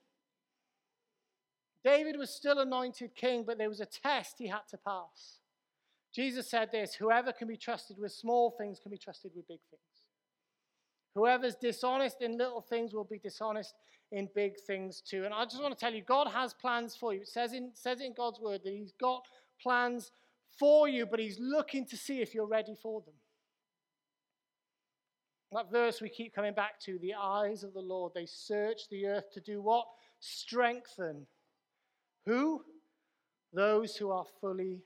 David 1.83 2.17
was 2.17 2.31
still 2.31 2.61
anointed 2.61 3.17
king, 3.17 3.43
but 3.45 3.59
there 3.59 3.69
was 3.69 3.81
a 3.81 3.87
test 3.87 4.37
he 4.39 4.47
had 4.47 4.69
to 4.69 4.77
pass. 4.77 5.41
Jesus 6.15 6.49
said 6.49 6.71
this 6.71 6.95
Whoever 6.95 7.33
can 7.33 7.49
be 7.49 7.57
trusted 7.57 7.99
with 7.99 8.13
small 8.13 8.53
things 8.53 8.79
can 8.79 8.93
be 8.93 8.99
trusted 8.99 9.33
with 9.35 9.49
big 9.49 9.61
things. 9.69 9.83
Whoever's 11.17 11.57
dishonest 11.57 12.23
in 12.23 12.39
little 12.39 12.61
things 12.61 12.95
will 12.95 13.05
be 13.05 13.19
dishonest 13.19 13.75
in 14.13 14.29
big 14.35 14.59
things 14.67 15.01
too. 15.01 15.25
And 15.25 15.33
I 15.33 15.45
just 15.45 15.63
want 15.63 15.77
to 15.77 15.81
tell 15.81 15.95
you, 15.95 16.03
God 16.03 16.29
has 16.29 16.53
plans 16.55 16.97
for 16.97 17.15
you. 17.15 17.21
It 17.21 17.29
says 17.29 17.53
in, 17.53 17.71
says 17.75 18.01
in 18.01 18.13
God's 18.15 18.41
word 18.41 18.63
that 18.65 18.73
He's 18.73 18.93
got 19.01 19.23
plans 19.63 20.11
for 20.59 20.89
you, 20.89 21.07
but 21.07 21.21
He's 21.21 21.39
looking 21.39 21.87
to 21.87 21.97
see 21.97 22.21
if 22.21 22.35
you're 22.35 22.47
ready 22.47 22.75
for 22.81 23.01
them. 23.03 23.15
That 25.53 25.71
verse 25.71 26.01
we 26.01 26.09
keep 26.09 26.35
coming 26.35 26.55
back 26.55 26.79
to 26.81 26.99
the 26.99 27.15
eyes 27.15 27.65
of 27.65 27.73
the 27.73 27.81
Lord, 27.81 28.13
they 28.15 28.27
search 28.27 28.89
the 28.89 29.07
earth 29.07 29.33
to 29.33 29.41
do 29.41 29.61
what? 29.61 29.87
Strengthen. 30.21 31.27
Who? 32.27 32.63
Those 33.53 33.97
who 33.97 34.11
are 34.11 34.27
fully 34.41 34.83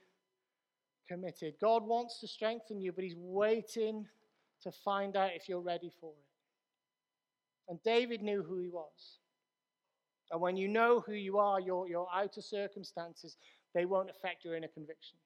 committed. 1.07 1.55
God 1.61 1.85
wants 1.85 2.19
to 2.19 2.27
strengthen 2.27 2.81
you, 2.81 2.91
but 2.91 3.03
He's 3.03 3.15
waiting 3.17 4.07
to 4.63 4.71
find 4.71 5.15
out 5.15 5.31
if 5.35 5.47
you're 5.47 5.59
ready 5.59 5.91
for 5.99 6.09
it. 6.09 6.34
And 7.67 7.81
David 7.83 8.21
knew 8.21 8.43
who 8.43 8.59
he 8.59 8.69
was. 8.69 9.19
And 10.31 10.41
when 10.41 10.57
you 10.57 10.67
know 10.67 11.01
who 11.05 11.13
you 11.13 11.37
are, 11.37 11.59
your, 11.59 11.87
your 11.87 12.07
outer 12.13 12.41
circumstances, 12.41 13.37
they 13.73 13.85
won't 13.85 14.09
affect 14.09 14.43
your 14.43 14.55
inner 14.55 14.67
conviction. 14.67 15.17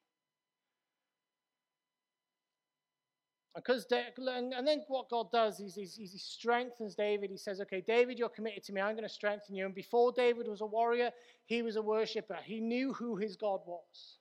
Because 3.55 3.85
and 3.91 4.67
then 4.67 4.83
what 4.87 5.09
God 5.09 5.31
does 5.31 5.59
is, 5.59 5.77
is, 5.77 5.97
is, 5.97 6.13
He 6.13 6.17
strengthens 6.17 6.95
David. 6.95 7.29
He 7.29 7.37
says, 7.37 7.59
"Okay, 7.61 7.81
David, 7.81 8.17
you're 8.17 8.29
committed 8.29 8.63
to 8.65 8.73
me. 8.73 8.79
I'm 8.79 8.95
going 8.95 9.07
to 9.07 9.13
strengthen 9.13 9.55
you." 9.55 9.65
And 9.65 9.75
before 9.75 10.13
David 10.13 10.47
was 10.47 10.61
a 10.61 10.65
warrior, 10.65 11.11
he 11.45 11.61
was 11.61 11.75
a 11.75 11.81
worshiper. 11.81 12.37
He 12.43 12.61
knew 12.61 12.93
who 12.93 13.17
his 13.17 13.35
God 13.35 13.59
was 13.65 14.19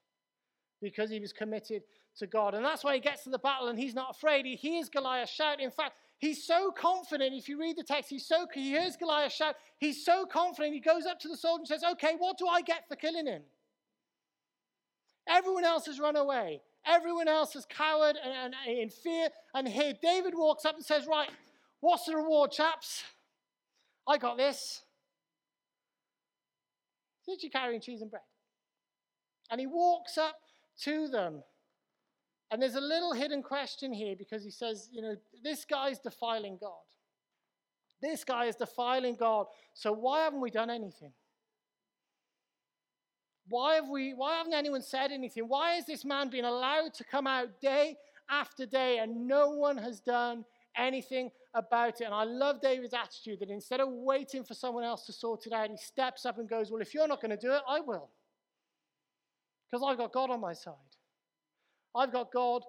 because 0.80 1.10
he 1.10 1.20
was 1.20 1.32
committed 1.32 1.82
to 2.16 2.26
God. 2.26 2.54
And 2.54 2.64
that's 2.64 2.82
why 2.82 2.94
he 2.94 3.00
gets 3.00 3.24
to 3.24 3.30
the 3.30 3.38
battle 3.38 3.68
and 3.68 3.78
he's 3.78 3.94
not 3.94 4.16
afraid. 4.16 4.44
He 4.44 4.56
hears 4.56 4.88
Goliath 4.88 5.28
shout. 5.28 5.60
In 5.60 5.70
fact, 5.70 5.94
he's 6.18 6.44
so 6.44 6.70
confident. 6.70 7.34
If 7.34 7.48
you 7.48 7.58
read 7.58 7.76
the 7.76 7.84
text, 7.84 8.10
he's 8.10 8.26
so 8.26 8.46
he 8.52 8.70
hears 8.70 8.96
Goliath 8.96 9.32
shout. 9.32 9.56
He's 9.78 10.04
so 10.04 10.26
confident. 10.26 10.74
He 10.74 10.80
goes 10.80 11.06
up 11.06 11.18
to 11.20 11.28
the 11.28 11.36
soldier 11.36 11.60
and 11.60 11.68
says, 11.68 11.84
"Okay, 11.92 12.14
what 12.16 12.38
do 12.38 12.46
I 12.46 12.60
get 12.60 12.86
for 12.88 12.96
killing 12.96 13.26
him?" 13.26 13.42
Everyone 15.26 15.64
else 15.64 15.86
has 15.86 15.98
run 15.98 16.16
away. 16.16 16.62
Everyone 16.86 17.28
else 17.28 17.52
has 17.52 17.66
cowered 17.66 18.16
and, 18.16 18.54
and 18.66 18.78
in 18.78 18.90
fear 18.90 19.28
and 19.54 19.68
here, 19.68 19.92
David 20.00 20.34
walks 20.34 20.64
up 20.64 20.76
and 20.76 20.84
says, 20.84 21.06
"Right, 21.06 21.30
what's 21.80 22.06
the 22.06 22.16
reward, 22.16 22.52
chaps? 22.52 23.04
I 24.06 24.18
got 24.18 24.36
this." 24.36 24.82
Did 27.26 27.42
you 27.42 27.50
carrying 27.50 27.80
cheese 27.82 28.00
and 28.00 28.10
bread? 28.10 28.22
And 29.50 29.60
he 29.60 29.66
walks 29.66 30.16
up 30.16 30.36
to 30.82 31.08
them. 31.08 31.42
And 32.50 32.62
there's 32.62 32.76
a 32.76 32.80
little 32.80 33.12
hidden 33.12 33.42
question 33.42 33.92
here 33.92 34.16
because 34.16 34.42
he 34.42 34.50
says, 34.50 34.88
you 34.90 35.02
know, 35.02 35.16
this 35.42 35.64
guy 35.64 35.88
is 35.88 35.98
defiling 35.98 36.56
God. 36.58 36.72
This 38.00 38.24
guy 38.24 38.46
is 38.46 38.56
defiling 38.56 39.16
God. 39.16 39.46
So 39.74 39.92
why 39.92 40.20
haven't 40.20 40.40
we 40.40 40.50
done 40.50 40.70
anything? 40.70 41.12
Why 43.48 43.74
have 43.74 43.88
we 43.88 44.12
why 44.14 44.36
haven't 44.36 44.54
anyone 44.54 44.82
said 44.82 45.10
anything? 45.10 45.44
Why 45.44 45.72
has 45.72 45.86
this 45.86 46.04
man 46.04 46.28
been 46.28 46.44
allowed 46.44 46.94
to 46.94 47.04
come 47.04 47.26
out 47.26 47.60
day 47.60 47.96
after 48.30 48.66
day 48.66 48.98
and 48.98 49.26
no 49.26 49.50
one 49.50 49.76
has 49.78 50.00
done 50.00 50.44
anything 50.76 51.30
about 51.54 52.00
it? 52.00 52.04
And 52.04 52.14
I 52.14 52.24
love 52.24 52.60
David's 52.60 52.94
attitude 52.94 53.40
that 53.40 53.50
instead 53.50 53.80
of 53.80 53.88
waiting 53.90 54.44
for 54.44 54.54
someone 54.54 54.84
else 54.84 55.06
to 55.06 55.12
sort 55.12 55.46
it 55.46 55.52
out, 55.52 55.70
he 55.70 55.78
steps 55.78 56.26
up 56.26 56.38
and 56.38 56.48
goes, 56.48 56.70
Well, 56.70 56.82
if 56.82 56.94
you're 56.94 57.08
not 57.08 57.22
going 57.22 57.30
to 57.30 57.36
do 57.36 57.52
it, 57.52 57.62
I 57.66 57.80
will. 57.80 58.10
Because 59.70 59.84
I've 59.86 59.98
got 59.98 60.12
God 60.12 60.30
on 60.30 60.40
my 60.40 60.52
side. 60.52 60.74
I've 61.98 62.12
got 62.12 62.32
God 62.32 62.62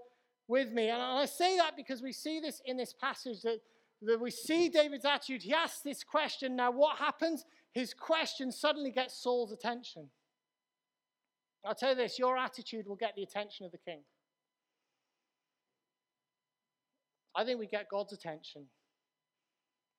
with 0.47 0.71
me. 0.71 0.89
And 0.89 1.01
I 1.01 1.25
say 1.25 1.57
that 1.57 1.77
because 1.77 2.01
we 2.01 2.11
see 2.11 2.39
this 2.39 2.61
in 2.65 2.75
this 2.75 2.93
passage 2.93 3.43
that, 3.43 3.59
that 4.01 4.19
we 4.19 4.31
see 4.31 4.67
David's 4.67 5.05
attitude. 5.05 5.43
He 5.43 5.53
asks 5.53 5.81
this 5.81 6.03
question. 6.03 6.55
Now, 6.55 6.71
what 6.71 6.97
happens? 6.97 7.45
His 7.71 7.93
question 7.93 8.51
suddenly 8.51 8.91
gets 8.91 9.21
Saul's 9.21 9.51
attention. 9.51 10.09
I'll 11.65 11.75
tell 11.75 11.89
you 11.89 11.95
this 11.95 12.17
your 12.17 12.37
attitude 12.37 12.87
will 12.87 12.95
get 12.95 13.15
the 13.15 13.23
attention 13.23 13.65
of 13.65 13.71
the 13.71 13.77
king. 13.77 13.99
I 17.35 17.45
think 17.45 17.59
we 17.59 17.67
get 17.67 17.89
God's 17.89 18.13
attention 18.13 18.65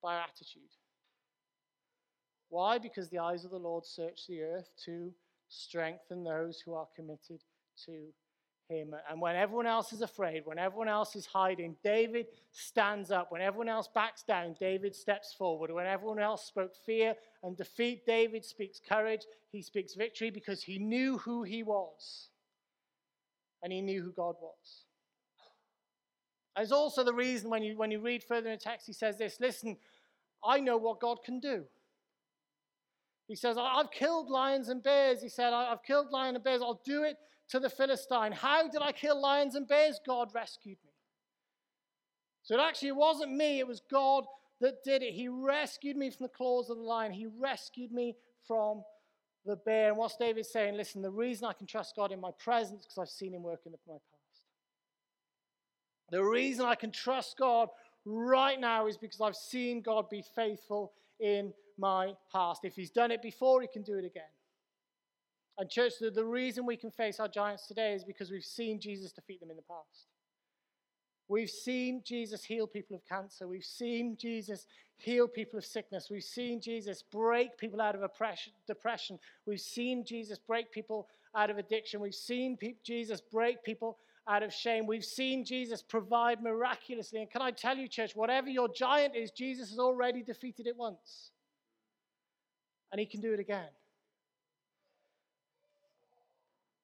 by 0.02 0.14
our 0.14 0.22
attitude. 0.22 0.62
Why? 2.48 2.78
Because 2.78 3.08
the 3.08 3.20
eyes 3.20 3.44
of 3.44 3.52
the 3.52 3.58
Lord 3.58 3.86
search 3.86 4.26
the 4.26 4.42
earth 4.42 4.70
to 4.86 5.12
strengthen 5.48 6.24
those 6.24 6.60
who 6.60 6.74
are 6.74 6.88
committed 6.96 7.42
to 7.86 8.06
him. 8.70 8.94
And 9.10 9.20
when 9.20 9.36
everyone 9.36 9.66
else 9.66 9.92
is 9.92 10.00
afraid, 10.00 10.42
when 10.44 10.58
everyone 10.58 10.88
else 10.88 11.16
is 11.16 11.26
hiding, 11.26 11.76
David 11.82 12.26
stands 12.52 13.10
up. 13.10 13.30
When 13.30 13.42
everyone 13.42 13.68
else 13.68 13.88
backs 13.94 14.22
down, 14.22 14.56
David 14.58 14.94
steps 14.94 15.34
forward. 15.36 15.70
When 15.70 15.86
everyone 15.86 16.20
else 16.20 16.44
spoke 16.44 16.74
fear 16.86 17.14
and 17.42 17.56
defeat, 17.56 18.06
David 18.06 18.44
speaks 18.44 18.80
courage. 18.80 19.22
He 19.50 19.60
speaks 19.60 19.94
victory 19.94 20.30
because 20.30 20.62
he 20.62 20.78
knew 20.78 21.18
who 21.18 21.42
he 21.42 21.62
was 21.62 22.28
and 23.62 23.72
he 23.72 23.82
knew 23.82 24.02
who 24.02 24.12
God 24.12 24.36
was. 24.40 24.84
And 26.56 26.62
it's 26.62 26.72
also 26.72 27.04
the 27.04 27.14
reason 27.14 27.50
when 27.50 27.62
you, 27.62 27.76
when 27.76 27.90
you 27.90 28.00
read 28.00 28.22
further 28.22 28.50
in 28.50 28.58
the 28.58 28.64
text, 28.64 28.86
he 28.86 28.92
says 28.92 29.18
this 29.18 29.38
listen, 29.40 29.76
I 30.44 30.60
know 30.60 30.76
what 30.76 31.00
God 31.00 31.18
can 31.24 31.40
do. 31.40 31.64
He 33.28 33.36
says, 33.36 33.56
I've 33.56 33.92
killed 33.92 34.28
lions 34.28 34.68
and 34.68 34.82
bears. 34.82 35.22
He 35.22 35.28
said, 35.28 35.52
I've 35.52 35.84
killed 35.84 36.10
lions 36.10 36.34
and 36.34 36.42
bears. 36.42 36.62
I'll 36.62 36.80
do 36.84 37.04
it 37.04 37.16
to 37.50 37.60
the 37.60 37.70
Philistine. 37.70 38.32
How 38.32 38.68
did 38.68 38.82
I 38.82 38.92
kill 38.92 39.20
lions 39.20 39.54
and 39.54 39.66
bears? 39.66 40.00
God 40.06 40.30
rescued 40.34 40.78
me. 40.84 40.92
So 42.42 42.54
it 42.54 42.60
actually 42.60 42.92
wasn't 42.92 43.36
me, 43.36 43.58
it 43.58 43.66
was 43.66 43.82
God 43.90 44.24
that 44.60 44.82
did 44.84 45.02
it. 45.02 45.12
He 45.12 45.28
rescued 45.28 45.96
me 45.96 46.10
from 46.10 46.24
the 46.24 46.30
claws 46.30 46.70
of 46.70 46.78
the 46.78 46.82
lion, 46.82 47.12
He 47.12 47.26
rescued 47.26 47.92
me 47.92 48.16
from 48.46 48.82
the 49.44 49.56
bear. 49.56 49.88
And 49.88 49.96
what's 49.96 50.16
David 50.16 50.46
saying? 50.46 50.76
Listen, 50.76 51.02
the 51.02 51.10
reason 51.10 51.46
I 51.46 51.52
can 51.52 51.66
trust 51.66 51.96
God 51.96 52.12
in 52.12 52.20
my 52.20 52.30
presence 52.38 52.80
is 52.80 52.86
because 52.86 52.98
I've 52.98 53.08
seen 53.08 53.34
Him 53.34 53.42
work 53.42 53.60
in 53.66 53.72
my 53.72 53.78
past. 53.86 54.04
The 56.10 56.24
reason 56.24 56.66
I 56.66 56.74
can 56.74 56.90
trust 56.90 57.36
God 57.38 57.68
right 58.04 58.58
now 58.58 58.86
is 58.86 58.96
because 58.96 59.20
I've 59.20 59.36
seen 59.36 59.80
God 59.80 60.08
be 60.10 60.22
faithful 60.34 60.92
in 61.20 61.52
my 61.78 62.14
past. 62.32 62.64
If 62.64 62.74
he's 62.74 62.90
done 62.90 63.10
it 63.10 63.22
before, 63.22 63.62
he 63.62 63.68
can 63.68 63.82
do 63.82 63.96
it 63.96 64.04
again. 64.04 64.22
And, 65.60 65.68
church, 65.68 65.92
the, 66.00 66.10
the 66.10 66.24
reason 66.24 66.64
we 66.64 66.78
can 66.78 66.90
face 66.90 67.20
our 67.20 67.28
giants 67.28 67.66
today 67.66 67.92
is 67.92 68.02
because 68.02 68.30
we've 68.30 68.42
seen 68.42 68.80
Jesus 68.80 69.12
defeat 69.12 69.40
them 69.40 69.50
in 69.50 69.56
the 69.56 69.62
past. 69.62 70.06
We've 71.28 71.50
seen 71.50 72.00
Jesus 72.02 72.42
heal 72.42 72.66
people 72.66 72.96
of 72.96 73.06
cancer. 73.06 73.46
We've 73.46 73.62
seen 73.62 74.16
Jesus 74.18 74.66
heal 74.96 75.28
people 75.28 75.58
of 75.58 75.66
sickness. 75.66 76.08
We've 76.10 76.24
seen 76.24 76.62
Jesus 76.62 77.02
break 77.02 77.58
people 77.58 77.78
out 77.82 77.94
of 77.94 78.00
depression. 78.66 79.18
We've 79.44 79.60
seen 79.60 80.02
Jesus 80.02 80.38
break 80.38 80.72
people 80.72 81.08
out 81.36 81.50
of 81.50 81.58
addiction. 81.58 82.00
We've 82.00 82.14
seen 82.14 82.56
pe- 82.56 82.76
Jesus 82.82 83.20
break 83.20 83.62
people 83.62 83.98
out 84.26 84.42
of 84.42 84.54
shame. 84.54 84.86
We've 84.86 85.04
seen 85.04 85.44
Jesus 85.44 85.82
provide 85.82 86.42
miraculously. 86.42 87.20
And 87.20 87.30
can 87.30 87.42
I 87.42 87.50
tell 87.50 87.76
you, 87.76 87.86
church, 87.86 88.16
whatever 88.16 88.48
your 88.48 88.68
giant 88.68 89.14
is, 89.14 89.30
Jesus 89.30 89.68
has 89.68 89.78
already 89.78 90.22
defeated 90.22 90.66
it 90.66 90.76
once 90.76 91.32
and 92.90 92.98
he 92.98 93.04
can 93.04 93.20
do 93.20 93.34
it 93.34 93.40
again. 93.40 93.68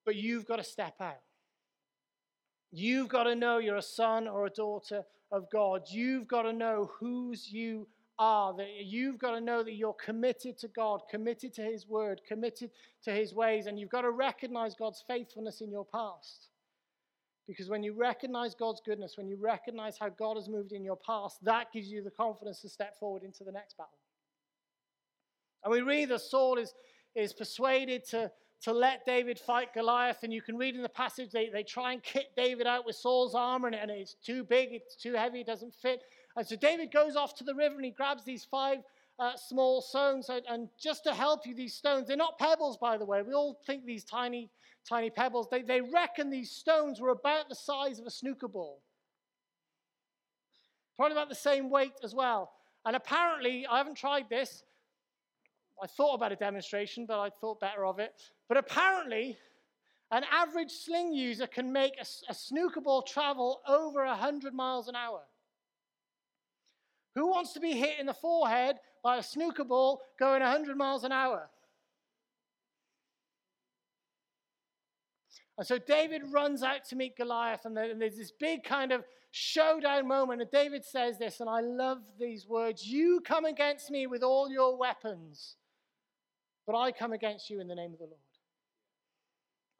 But 0.07 0.15
you've 0.15 0.45
got 0.45 0.55
to 0.55 0.63
step 0.63 0.95
out. 1.01 1.19
You've 2.71 3.09
got 3.09 3.23
to 3.23 3.35
know 3.35 3.57
you're 3.57 3.75
a 3.75 3.81
son 3.81 4.25
or 4.25 4.45
a 4.45 4.49
daughter 4.49 5.03
of 5.33 5.51
God. 5.51 5.83
You've 5.89 6.29
got 6.29 6.43
to 6.43 6.53
know 6.53 6.89
whose 6.97 7.51
you 7.51 7.89
are. 8.17 8.55
That 8.55 8.69
you've 8.85 9.17
got 9.17 9.31
to 9.31 9.41
know 9.41 9.63
that 9.63 9.73
you're 9.73 9.93
committed 9.93 10.57
to 10.59 10.69
God, 10.69 11.01
committed 11.11 11.53
to 11.55 11.61
His 11.61 11.89
word, 11.89 12.21
committed 12.25 12.71
to 13.03 13.11
His 13.11 13.33
ways, 13.33 13.65
and 13.65 13.77
you've 13.77 13.89
got 13.89 14.03
to 14.03 14.11
recognize 14.11 14.75
God's 14.75 15.03
faithfulness 15.05 15.59
in 15.59 15.69
your 15.69 15.85
past. 15.85 16.47
Because 17.45 17.69
when 17.69 17.83
you 17.83 17.91
recognize 17.91 18.55
God's 18.55 18.81
goodness, 18.85 19.17
when 19.17 19.27
you 19.27 19.35
recognize 19.35 19.97
how 19.97 20.07
God 20.07 20.37
has 20.37 20.47
moved 20.47 20.71
in 20.71 20.85
your 20.85 20.97
past, 21.05 21.43
that 21.43 21.73
gives 21.73 21.89
you 21.89 22.01
the 22.01 22.11
confidence 22.11 22.61
to 22.61 22.69
step 22.69 22.97
forward 22.97 23.23
into 23.23 23.43
the 23.43 23.51
next 23.51 23.75
battle. 23.77 23.91
And 25.65 25.71
we 25.73 25.81
read 25.81 26.07
that 26.09 26.21
Saul 26.21 26.57
is, 26.57 26.73
is 27.13 27.33
persuaded 27.33 28.05
to, 28.11 28.31
to 28.61 28.73
let 28.73 29.05
David 29.05 29.39
fight 29.39 29.73
Goliath. 29.73 30.23
And 30.23 30.33
you 30.33 30.41
can 30.41 30.57
read 30.57 30.75
in 30.75 30.81
the 30.81 30.89
passage, 30.89 31.31
they, 31.31 31.49
they 31.49 31.63
try 31.63 31.93
and 31.93 32.01
kit 32.03 32.27
David 32.35 32.67
out 32.67 32.85
with 32.85 32.95
Saul's 32.95 33.35
armor, 33.35 33.67
and, 33.67 33.75
and 33.75 33.91
it's 33.91 34.15
too 34.15 34.43
big, 34.43 34.69
it's 34.71 34.95
too 34.95 35.13
heavy, 35.13 35.41
it 35.41 35.47
doesn't 35.47 35.73
fit. 35.73 36.01
And 36.35 36.45
so 36.45 36.55
David 36.55 36.91
goes 36.91 37.15
off 37.15 37.35
to 37.35 37.43
the 37.43 37.55
river 37.55 37.75
and 37.75 37.85
he 37.85 37.91
grabs 37.91 38.23
these 38.23 38.45
five 38.45 38.79
uh, 39.19 39.31
small 39.35 39.81
stones. 39.81 40.29
And, 40.29 40.43
and, 40.47 40.69
just 40.79 41.03
to 41.05 41.13
help 41.13 41.45
you, 41.47 41.55
these 41.55 41.73
stones, 41.73 42.07
they're 42.07 42.17
not 42.17 42.37
pebbles, 42.37 42.77
by 42.77 42.97
the 42.97 43.05
way. 43.05 43.21
We 43.23 43.33
all 43.33 43.59
think 43.65 43.85
these 43.85 44.03
tiny, 44.03 44.51
tiny 44.87 45.09
pebbles. 45.09 45.47
They, 45.49 45.63
they 45.63 45.81
reckon 45.81 46.29
these 46.29 46.51
stones 46.51 47.01
were 47.01 47.09
about 47.09 47.49
the 47.49 47.55
size 47.55 47.99
of 47.99 48.05
a 48.05 48.11
snooker 48.11 48.47
ball. 48.47 48.81
Probably 50.95 51.13
about 51.13 51.29
the 51.29 51.35
same 51.35 51.69
weight 51.69 51.93
as 52.03 52.13
well. 52.13 52.51
And 52.85 52.95
apparently, 52.95 53.65
I 53.67 53.77
haven't 53.77 53.95
tried 53.95 54.29
this. 54.29 54.63
I 55.81 55.87
thought 55.87 56.15
about 56.15 56.31
a 56.31 56.35
demonstration, 56.35 57.05
but 57.05 57.19
I 57.19 57.29
thought 57.29 57.59
better 57.59 57.85
of 57.85 57.99
it. 57.99 58.13
But 58.47 58.57
apparently, 58.57 59.37
an 60.11 60.23
average 60.31 60.71
sling 60.71 61.13
user 61.13 61.47
can 61.47 61.71
make 61.71 61.93
a, 61.99 62.05
a 62.29 62.33
snooker 62.33 62.81
ball 62.81 63.01
travel 63.01 63.61
over 63.67 64.05
100 64.05 64.53
miles 64.53 64.87
an 64.87 64.95
hour. 64.95 65.21
Who 67.15 67.27
wants 67.27 67.53
to 67.53 67.59
be 67.59 67.71
hit 67.71 67.99
in 67.99 68.05
the 68.05 68.13
forehead 68.13 68.77
by 69.03 69.17
a 69.17 69.23
snooker 69.23 69.63
ball 69.63 70.01
going 70.19 70.41
100 70.41 70.77
miles 70.77 71.03
an 71.03 71.11
hour? 71.11 71.49
And 75.57 75.65
so 75.65 75.79
David 75.79 76.21
runs 76.31 76.61
out 76.61 76.85
to 76.89 76.95
meet 76.95 77.17
Goliath, 77.17 77.65
and 77.65 77.75
there's 77.75 78.17
this 78.17 78.31
big 78.31 78.63
kind 78.63 78.91
of 78.91 79.03
showdown 79.31 80.07
moment. 80.07 80.41
And 80.41 80.51
David 80.51 80.85
says 80.85 81.17
this, 81.17 81.39
and 81.39 81.49
I 81.49 81.61
love 81.61 81.99
these 82.19 82.47
words 82.47 82.85
You 82.85 83.21
come 83.25 83.45
against 83.45 83.89
me 83.89 84.07
with 84.07 84.23
all 84.23 84.49
your 84.49 84.77
weapons, 84.77 85.56
but 86.67 86.75
I 86.75 86.91
come 86.91 87.13
against 87.13 87.49
you 87.49 87.59
in 87.61 87.67
the 87.67 87.75
name 87.75 87.93
of 87.93 87.99
the 87.99 88.05
Lord. 88.05 88.19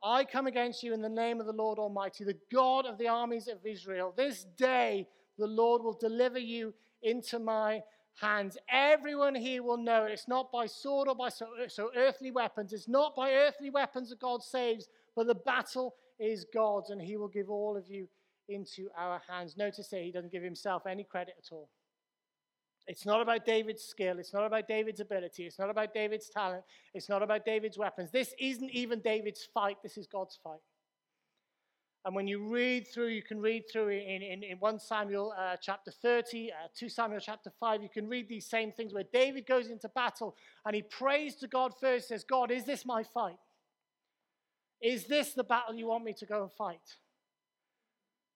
I 0.04 0.24
come 0.24 0.48
against 0.48 0.84
you 0.84 0.94
in 0.94 1.02
the 1.02 1.10
name 1.10 1.40
of 1.40 1.46
the 1.46 1.54
Lord 1.54 1.78
Almighty, 1.78 2.24
the 2.24 2.40
God 2.52 2.86
of 2.86 2.98
the 2.98 3.10
armies 3.10 3.48
of 3.48 3.66
Israel. 3.66 4.14
This 4.16 4.46
day 4.58 5.08
the 5.38 5.48
Lord 5.48 5.84
will 5.84 5.98
deliver 6.00 6.40
you 6.40 6.74
into 7.04 7.40
my 7.40 7.82
hands. 8.22 8.58
Everyone 8.72 9.36
here 9.36 9.64
will 9.64 9.78
know 9.78 10.06
it. 10.06 10.12
It's 10.12 10.28
not 10.28 10.52
by 10.52 10.66
sword 10.66 11.08
or 11.08 11.16
by 11.16 11.30
so, 11.30 11.48
so 11.68 11.92
earthly 11.96 12.32
weapons. 12.32 12.74
It's 12.74 12.88
not 12.88 13.16
by 13.16 13.34
earthly 13.34 13.70
weapons 13.70 14.10
that 14.10 14.20
God 14.20 14.42
saves, 14.42 14.88
but 15.16 15.28
the 15.28 15.36
battle 15.36 15.96
is 16.20 16.46
God's, 16.54 16.90
and 16.90 17.02
He 17.02 17.18
will 17.18 17.28
give 17.28 17.50
all 17.50 17.78
of 17.78 17.90
you 17.90 18.08
into 18.50 18.90
our 18.98 19.22
hands. 19.28 19.58
Notice 19.58 19.90
that 19.90 20.02
He 20.02 20.12
doesn't 20.12 20.32
give 20.32 20.44
Himself 20.44 20.84
any 20.88 21.04
credit 21.04 21.36
at 21.38 21.52
all. 21.52 21.70
It's 22.88 23.06
not 23.06 23.22
about 23.22 23.46
David's 23.46 23.84
skill. 23.84 24.18
It's 24.18 24.34
not 24.34 24.46
about 24.46 24.68
David's 24.68 25.02
ability. 25.02 25.46
It's 25.46 25.60
not 25.60 25.70
about 25.70 25.94
David's 25.94 26.30
talent. 26.30 26.64
It's 26.94 27.10
not 27.10 27.22
about 27.22 27.46
David's 27.46 27.78
weapons. 27.78 28.12
This 28.12 28.34
isn't 28.40 28.70
even 28.72 29.02
David's 29.02 29.48
fight. 29.54 29.78
This 29.84 29.98
is 29.98 30.08
God's 30.08 30.40
fight. 30.42 30.62
And 32.06 32.16
when 32.16 32.26
you 32.26 32.48
read 32.48 32.88
through, 32.88 33.08
you 33.08 33.22
can 33.22 33.42
read 33.42 33.66
through 33.70 33.90
in, 33.90 34.22
in, 34.22 34.42
in 34.42 34.58
1 34.60 34.80
Samuel 34.80 35.34
uh, 35.38 35.58
chapter 35.62 35.92
30, 35.92 36.52
uh, 36.52 36.68
2 36.74 36.88
Samuel 36.88 37.20
chapter 37.20 37.52
5, 37.60 37.84
you 37.84 37.90
can 37.90 38.08
read 38.08 38.30
these 38.30 38.46
same 38.46 38.72
things 38.72 38.94
where 38.94 39.04
David 39.12 39.46
goes 39.46 39.68
into 39.68 39.90
battle 39.90 40.38
and 40.66 40.74
he 40.74 40.82
prays 40.82 41.36
to 41.36 41.48
God 41.48 41.74
first, 41.82 42.08
says, 42.08 42.24
God, 42.24 42.50
is 42.50 42.64
this 42.64 42.86
my 42.86 43.04
fight? 43.04 43.36
Is 44.82 45.08
this 45.08 45.34
the 45.34 45.44
battle 45.44 45.76
you 45.76 45.88
want 45.88 46.06
me 46.06 46.14
to 46.14 46.26
go 46.26 46.44
and 46.44 46.52
fight? 46.54 46.96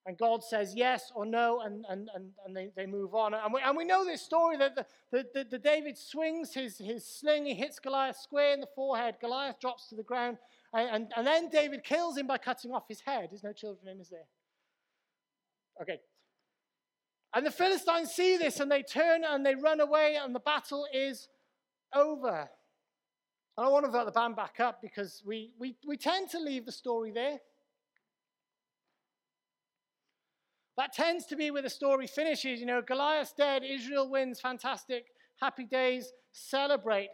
And 0.05 0.17
God 0.17 0.43
says 0.43 0.73
yes 0.75 1.11
or 1.13 1.27
no, 1.27 1.61
and, 1.61 1.85
and, 1.87 2.09
and, 2.15 2.31
and 2.45 2.57
they, 2.57 2.71
they 2.75 2.87
move 2.87 3.13
on. 3.13 3.35
And 3.35 3.53
we, 3.53 3.61
and 3.61 3.77
we 3.77 3.85
know 3.85 4.03
this 4.03 4.23
story 4.23 4.57
that 4.57 4.75
the, 4.75 4.85
the, 5.11 5.45
the, 5.51 5.59
David 5.59 5.95
swings 5.95 6.55
his, 6.55 6.79
his 6.79 7.05
sling, 7.05 7.45
he 7.45 7.53
hits 7.53 7.77
Goliath 7.77 8.17
square 8.17 8.53
in 8.53 8.61
the 8.61 8.67
forehead. 8.75 9.17
Goliath 9.21 9.59
drops 9.59 9.89
to 9.89 9.95
the 9.95 10.03
ground. 10.03 10.37
And, 10.73 10.89
and, 10.89 11.11
and 11.15 11.27
then 11.27 11.49
David 11.49 11.83
kills 11.83 12.17
him 12.17 12.25
by 12.25 12.39
cutting 12.39 12.71
off 12.71 12.85
his 12.87 13.01
head. 13.01 13.27
There's 13.29 13.43
no 13.43 13.53
children 13.53 13.89
in, 13.89 14.01
is 14.01 14.09
there? 14.09 14.25
Okay. 15.83 15.99
And 17.35 17.45
the 17.45 17.51
Philistines 17.51 18.11
see 18.11 18.37
this 18.37 18.59
and 18.59 18.71
they 18.71 18.81
turn 18.81 19.23
and 19.23 19.45
they 19.45 19.53
run 19.53 19.81
away, 19.81 20.17
and 20.21 20.33
the 20.33 20.39
battle 20.39 20.87
is 20.91 21.27
over. 21.93 22.49
And 23.57 23.67
I 23.67 23.69
want 23.69 23.83
to 23.83 23.87
invite 23.87 24.05
the 24.05 24.11
band 24.11 24.35
back 24.35 24.59
up 24.59 24.81
because 24.81 25.21
we, 25.25 25.51
we, 25.59 25.75
we 25.85 25.95
tend 25.95 26.29
to 26.31 26.39
leave 26.39 26.65
the 26.65 26.71
story 26.71 27.11
there. 27.11 27.39
That 30.77 30.93
tends 30.93 31.25
to 31.27 31.35
be 31.35 31.51
where 31.51 31.61
the 31.61 31.69
story 31.69 32.07
finishes. 32.07 32.59
You 32.59 32.65
know, 32.65 32.81
Goliath's 32.81 33.33
dead, 33.33 33.63
Israel 33.63 34.09
wins, 34.09 34.39
fantastic, 34.39 35.05
happy 35.41 35.65
days, 35.65 36.11
celebrate. 36.31 37.09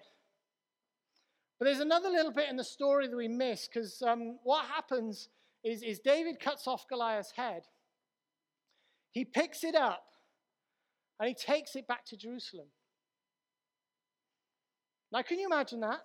But 1.60 1.66
there's 1.66 1.80
another 1.80 2.10
little 2.10 2.32
bit 2.32 2.50
in 2.50 2.56
the 2.56 2.64
story 2.64 3.08
that 3.08 3.18
we 3.18 3.28
miss 3.28 3.68
because 3.68 4.02
um, 4.04 4.38
what 4.44 4.66
happens 4.66 5.30
is, 5.64 5.82
is 5.82 6.00
David 6.00 6.40
cuts 6.40 6.68
off 6.68 6.88
Goliath's 6.88 7.32
head. 7.32 7.64
He 9.12 9.26
picks 9.26 9.64
it 9.64 9.76
up 9.76 10.04
and 11.20 11.28
he 11.28 11.34
takes 11.34 11.76
it 11.76 11.88
back 11.88 12.06
to 12.06 12.18
Jerusalem. 12.18 12.68
Now, 15.12 15.24
can 15.24 15.40
you 15.40 15.48
imagine 15.48 15.80
that? 15.80 16.02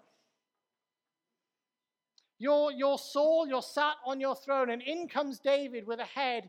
You're, 2.38 2.72
you're 2.72 2.98
Saul, 2.98 3.46
you're 3.46 3.62
sat 3.62 3.94
on 4.06 4.20
your 4.20 4.34
throne, 4.34 4.70
and 4.70 4.82
in 4.82 5.06
comes 5.06 5.38
David 5.38 5.86
with 5.86 6.00
a 6.00 6.04
head 6.04 6.48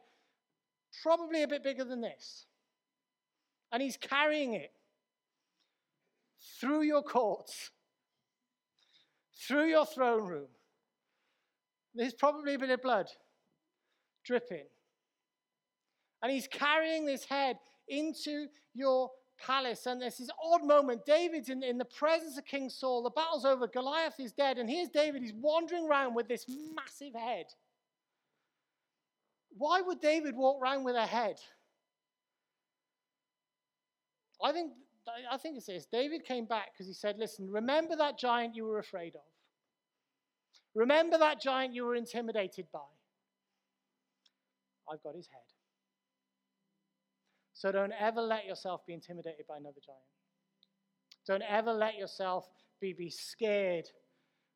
probably 1.02 1.44
a 1.44 1.48
bit 1.48 1.64
bigger 1.64 1.84
than 1.84 2.02
this. 2.02 2.46
And 3.72 3.82
he's 3.82 3.98
carrying 3.98 4.54
it 4.54 4.72
through 6.60 6.84
your 6.84 7.02
courts 7.02 7.72
through 9.48 9.66
your 9.66 9.86
throne 9.86 10.28
room. 10.28 10.48
There's 11.96 12.14
probably 12.14 12.56
a 12.56 12.60
bit 12.60 12.70
of 12.70 12.82
blood 12.82 13.08
dripping. 14.26 14.66
And 16.22 16.32
he's 16.32 16.48
carrying 16.48 17.06
this 17.06 17.26
head 17.26 17.58
into 17.88 18.48
your 18.74 19.12
palace. 19.46 19.86
And 19.86 20.02
there's 20.02 20.18
this 20.18 20.30
odd 20.44 20.64
moment. 20.64 21.06
David's 21.06 21.50
in, 21.50 21.62
in 21.64 21.78
the 21.78 21.86
presence 21.86 22.38
of 22.38 22.46
King 22.46 22.70
Saul. 22.70 23.04
The 23.04 23.10
battle's 23.10 23.46
over. 23.46 23.68
Goliath 23.68 24.20
is 24.20 24.32
dead. 24.32 24.58
And 24.58 24.70
here's 24.70 24.90
David. 24.90 25.22
He's 25.22 25.34
wandering 25.34 25.88
around 25.88 26.16
with 26.16 26.28
this 26.28 26.46
massive 26.74 27.14
head. 27.14 27.48
Why 29.58 29.82
would 29.82 30.02
David 30.02 30.36
walk 30.36 30.62
around 30.62 30.84
with 30.84 30.96
a 30.96 31.06
head? 31.06 31.38
I 34.44 34.52
think 34.52 34.74
I 35.30 35.38
think 35.38 35.58
it 35.58 35.64
says 35.64 35.86
David 35.92 36.24
came 36.24 36.46
back 36.46 36.72
because 36.74 36.88
he 36.88 36.94
said, 36.94 37.18
Listen, 37.18 37.50
remember 37.50 37.96
that 37.98 38.18
giant 38.18 38.56
you 38.56 38.66
were 38.66 38.80
afraid 38.80 39.16
of. 39.16 39.22
Remember 40.76 41.18
that 41.18 41.42
giant 41.42 41.74
you 41.74 41.86
were 41.86 41.96
intimidated 41.96 42.66
by. 42.72 42.80
I've 44.92 45.04
got 45.04 45.16
his 45.16 45.28
head. 45.28 45.42
So 47.54 47.72
don't 47.72 47.94
ever 48.00 48.22
let 48.22 48.46
yourself 48.46 48.86
be 48.86 48.94
intimidated 48.94 49.46
by 49.48 49.58
another 49.58 49.80
giant. 49.86 50.02
Don't 51.26 51.44
ever 51.48 51.72
let 51.72 51.96
yourself 51.96 52.50
be, 52.82 52.94
be 52.94 53.10
scared 53.10 53.86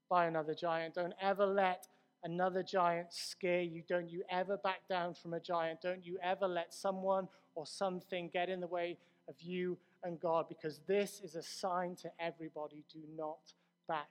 by 0.09 0.25
another 0.25 0.53
giant. 0.53 0.95
Don't 0.95 1.13
ever 1.21 1.45
let 1.45 1.87
another 2.23 2.63
giant 2.63 3.07
scare 3.11 3.61
you. 3.61 3.83
Don't 3.87 4.09
you 4.09 4.23
ever 4.29 4.57
back 4.57 4.87
down 4.89 5.13
from 5.13 5.33
a 5.33 5.39
giant. 5.39 5.81
Don't 5.81 6.05
you 6.05 6.17
ever 6.23 6.47
let 6.47 6.73
someone 6.73 7.27
or 7.55 7.65
something 7.65 8.29
get 8.31 8.49
in 8.49 8.59
the 8.59 8.67
way 8.67 8.97
of 9.27 9.35
you 9.39 9.77
and 10.03 10.19
God 10.19 10.47
because 10.47 10.79
this 10.87 11.21
is 11.23 11.35
a 11.35 11.43
sign 11.43 11.95
to 11.97 12.11
everybody 12.19 12.83
do 12.91 12.99
not 13.17 13.39
back 13.87 14.09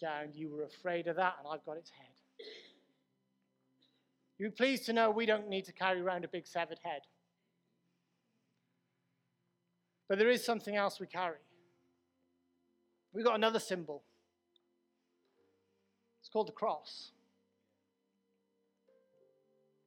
down. 0.00 0.28
You 0.34 0.50
were 0.50 0.64
afraid 0.64 1.06
of 1.06 1.16
that, 1.16 1.36
and 1.38 1.46
I've 1.52 1.64
got 1.64 1.76
its 1.76 1.90
head. 1.90 2.46
You're 4.38 4.50
pleased 4.50 4.86
to 4.86 4.92
know 4.92 5.10
we 5.10 5.26
don't 5.26 5.48
need 5.48 5.66
to 5.66 5.72
carry 5.72 6.00
around 6.00 6.24
a 6.24 6.28
big 6.28 6.46
severed 6.46 6.78
head. 6.82 7.02
But 10.08 10.18
there 10.18 10.30
is 10.30 10.44
something 10.44 10.74
else 10.74 10.98
we 10.98 11.06
carry. 11.06 11.36
We've 13.12 13.24
got 13.24 13.34
another 13.34 13.60
symbol. 13.60 14.02
It's 16.20 16.28
called 16.28 16.48
the 16.48 16.52
cross. 16.52 17.12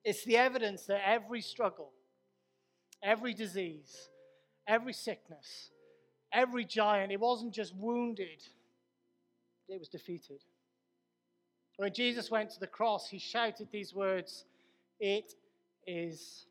It's 0.03 0.25
the 0.25 0.37
evidence 0.37 0.85
that 0.87 1.01
every 1.07 1.41
struggle, 1.41 1.91
every 3.01 3.33
disease, 3.33 4.09
every 4.67 4.93
sickness, 4.93 5.69
every 6.31 6.65
giant, 6.65 7.11
it 7.11 7.19
wasn't 7.19 7.53
just 7.53 7.73
wounded, 7.75 8.41
it 9.69 9.79
was 9.79 9.87
defeated. 9.87 10.41
When 11.77 11.93
Jesus 11.93 12.29
went 12.29 12.51
to 12.51 12.59
the 12.59 12.67
cross, 12.67 13.07
he 13.09 13.17
shouted 13.17 13.67
these 13.71 13.93
words 13.93 14.45
It 14.99 15.33
is 15.87 16.45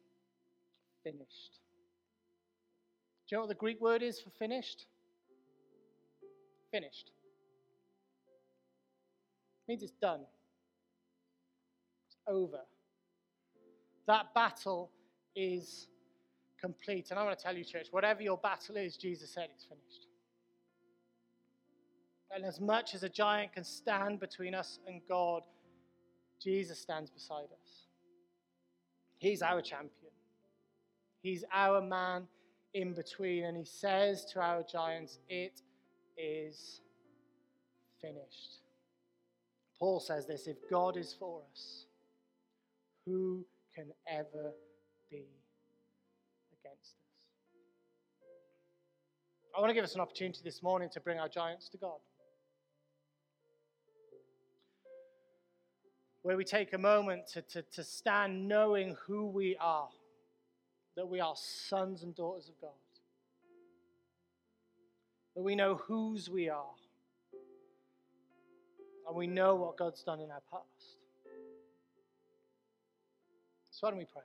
finished. 1.05 1.61
Do 3.29 3.35
you 3.35 3.37
know 3.37 3.43
what 3.43 3.49
the 3.49 3.55
Greek 3.55 3.81
word 3.81 4.03
is 4.03 4.21
for 4.21 4.31
finished? 4.31 4.87
Finished. 6.71 7.11
It 9.61 9.71
means 9.71 9.83
it's 9.83 9.93
done. 9.93 10.21
It's 12.09 12.17
over. 12.27 12.61
That 14.07 14.35
battle 14.35 14.91
is 15.37 15.88
complete. 16.61 17.11
And 17.11 17.19
I 17.19 17.25
want 17.25 17.38
to 17.38 17.43
tell 17.43 17.57
you, 17.57 17.65
church, 17.65 17.88
whatever 17.91 18.23
your 18.23 18.38
battle 18.38 18.77
is, 18.77 18.97
Jesus 18.97 19.33
said 19.33 19.49
it's 19.55 19.65
finished. 19.65 20.07
And 22.35 22.45
as 22.45 22.61
much 22.61 22.95
as 22.95 23.03
a 23.03 23.09
giant 23.09 23.53
can 23.53 23.65
stand 23.65 24.19
between 24.19 24.55
us 24.55 24.79
and 24.87 25.01
God, 25.09 25.43
Jesus 26.41 26.79
stands 26.79 27.11
beside 27.11 27.45
us. 27.45 27.87
He's 29.19 29.43
our 29.43 29.61
champion. 29.61 30.12
He's 31.21 31.45
our 31.53 31.81
man 31.81 32.27
in 32.75 32.95
between. 32.95 33.45
And 33.45 33.57
he 33.57 33.65
says 33.65 34.25
to 34.33 34.41
our 34.41 34.65
giants, 34.65 35.19
It 35.29 35.61
is 36.17 36.81
finished. 38.01 38.62
Paul 39.79 40.01
says 40.01 40.27
this 40.27 40.47
if 40.47 40.57
God 40.71 40.97
is 40.97 41.15
for 41.19 41.43
us, 41.53 41.87
who 43.05 43.45
can 43.74 43.87
ever 44.08 44.52
be 45.11 45.24
against 46.52 46.94
us? 46.94 47.12
I 49.56 49.61
want 49.61 49.70
to 49.70 49.74
give 49.74 49.85
us 49.85 49.94
an 49.94 50.00
opportunity 50.00 50.40
this 50.44 50.62
morning 50.62 50.88
to 50.92 51.00
bring 51.00 51.18
our 51.18 51.28
giants 51.28 51.68
to 51.70 51.78
God. 51.78 51.98
Where 56.22 56.37
we 56.37 56.44
take 56.44 56.72
a 56.72 56.78
moment 56.78 57.26
to, 57.32 57.42
to, 57.42 57.62
to 57.62 57.82
stand 57.82 58.46
knowing 58.46 58.96
who 59.06 59.26
we 59.26 59.56
are, 59.61 59.88
that 60.96 61.08
we 61.08 61.20
are 61.20 61.35
sons 61.37 62.02
and 62.02 62.14
daughters 62.14 62.48
of 62.48 62.61
God, 62.61 62.70
that 65.35 65.42
we 65.42 65.56
know 65.56 65.76
whose 65.87 66.30
we 66.30 66.48
are, 66.48 66.74
and 69.06 69.16
we 69.16 69.26
know 69.26 69.56
what 69.56 69.76
God's 69.76 70.02
done 70.04 70.20
in 70.20 70.30
our 70.30 70.42
past. 70.50 71.02
So, 73.72 73.87
why 73.87 73.90
don't 73.90 73.98
we 73.98 74.04
pray? 74.04 74.22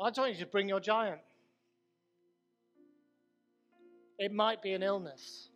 I 0.00 0.10
just 0.10 0.18
want 0.18 0.32
you 0.32 0.38
to 0.40 0.46
bring 0.46 0.68
your 0.68 0.80
giant. 0.80 1.20
It 4.18 4.32
might 4.32 4.60
be 4.60 4.72
an 4.72 4.82
illness. 4.82 5.50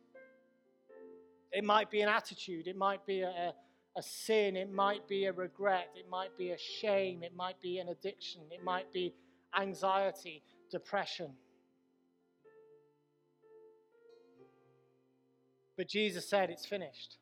It 1.52 1.64
might 1.64 1.90
be 1.90 2.00
an 2.00 2.08
attitude. 2.08 2.68
It 2.68 2.76
might 2.76 3.04
be 3.04 3.22
a, 3.22 3.52
a, 3.96 4.02
sin. 4.02 4.56
It 4.56 4.72
might 4.72 5.06
be 5.08 5.26
a 5.26 5.32
regret. 5.32 5.90
It 5.96 6.08
might 6.08 6.36
be 6.38 6.50
a 6.50 6.58
shame. 6.58 7.22
It 7.24 7.34
might 7.36 7.60
be 7.60 7.78
an 7.78 7.88
addiction. 7.88 8.42
It 8.50 8.64
might 8.64 8.92
be 8.92 9.12
anxiety, 9.60 10.42
depression. 10.70 11.32
But 15.76 15.88
Jesus 15.88 16.28
said, 16.28 16.50
It's 16.50 16.66
finished. 16.66 17.18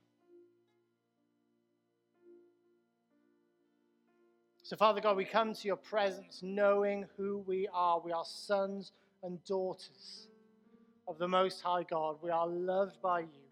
So, 4.71 4.77
Father 4.77 5.01
God, 5.01 5.17
we 5.17 5.25
come 5.25 5.53
to 5.53 5.67
your 5.67 5.75
presence 5.75 6.43
knowing 6.45 7.05
who 7.17 7.39
we 7.39 7.67
are. 7.75 7.99
We 7.99 8.13
are 8.13 8.23
sons 8.25 8.93
and 9.25 9.43
daughters 9.45 10.29
of 11.09 11.19
the 11.19 11.27
Most 11.27 11.61
High 11.61 11.83
God. 11.83 12.19
We 12.23 12.31
are 12.31 12.47
loved 12.47 13.03
by 13.03 13.23
you. 13.23 13.49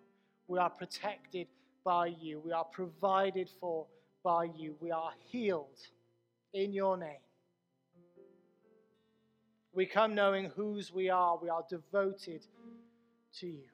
We 0.47 0.61
are 0.61 0.71
protected 0.71 1.49
by 1.83 2.15
you. 2.21 2.39
We 2.39 2.53
are 2.53 2.63
provided 2.63 3.51
for 3.59 3.89
by 4.23 4.45
you. 4.45 4.77
We 4.79 4.93
are 4.93 5.11
healed 5.29 5.81
in 6.55 6.73
your 6.73 6.97
name. 6.97 7.25
We 9.73 9.87
come 9.87 10.15
knowing 10.15 10.53
whose 10.55 10.93
we 10.93 11.11
are. 11.11 11.37
We 11.37 11.49
are 11.49 11.65
devoted 11.69 12.47
to 13.41 13.49
you. 13.49 13.65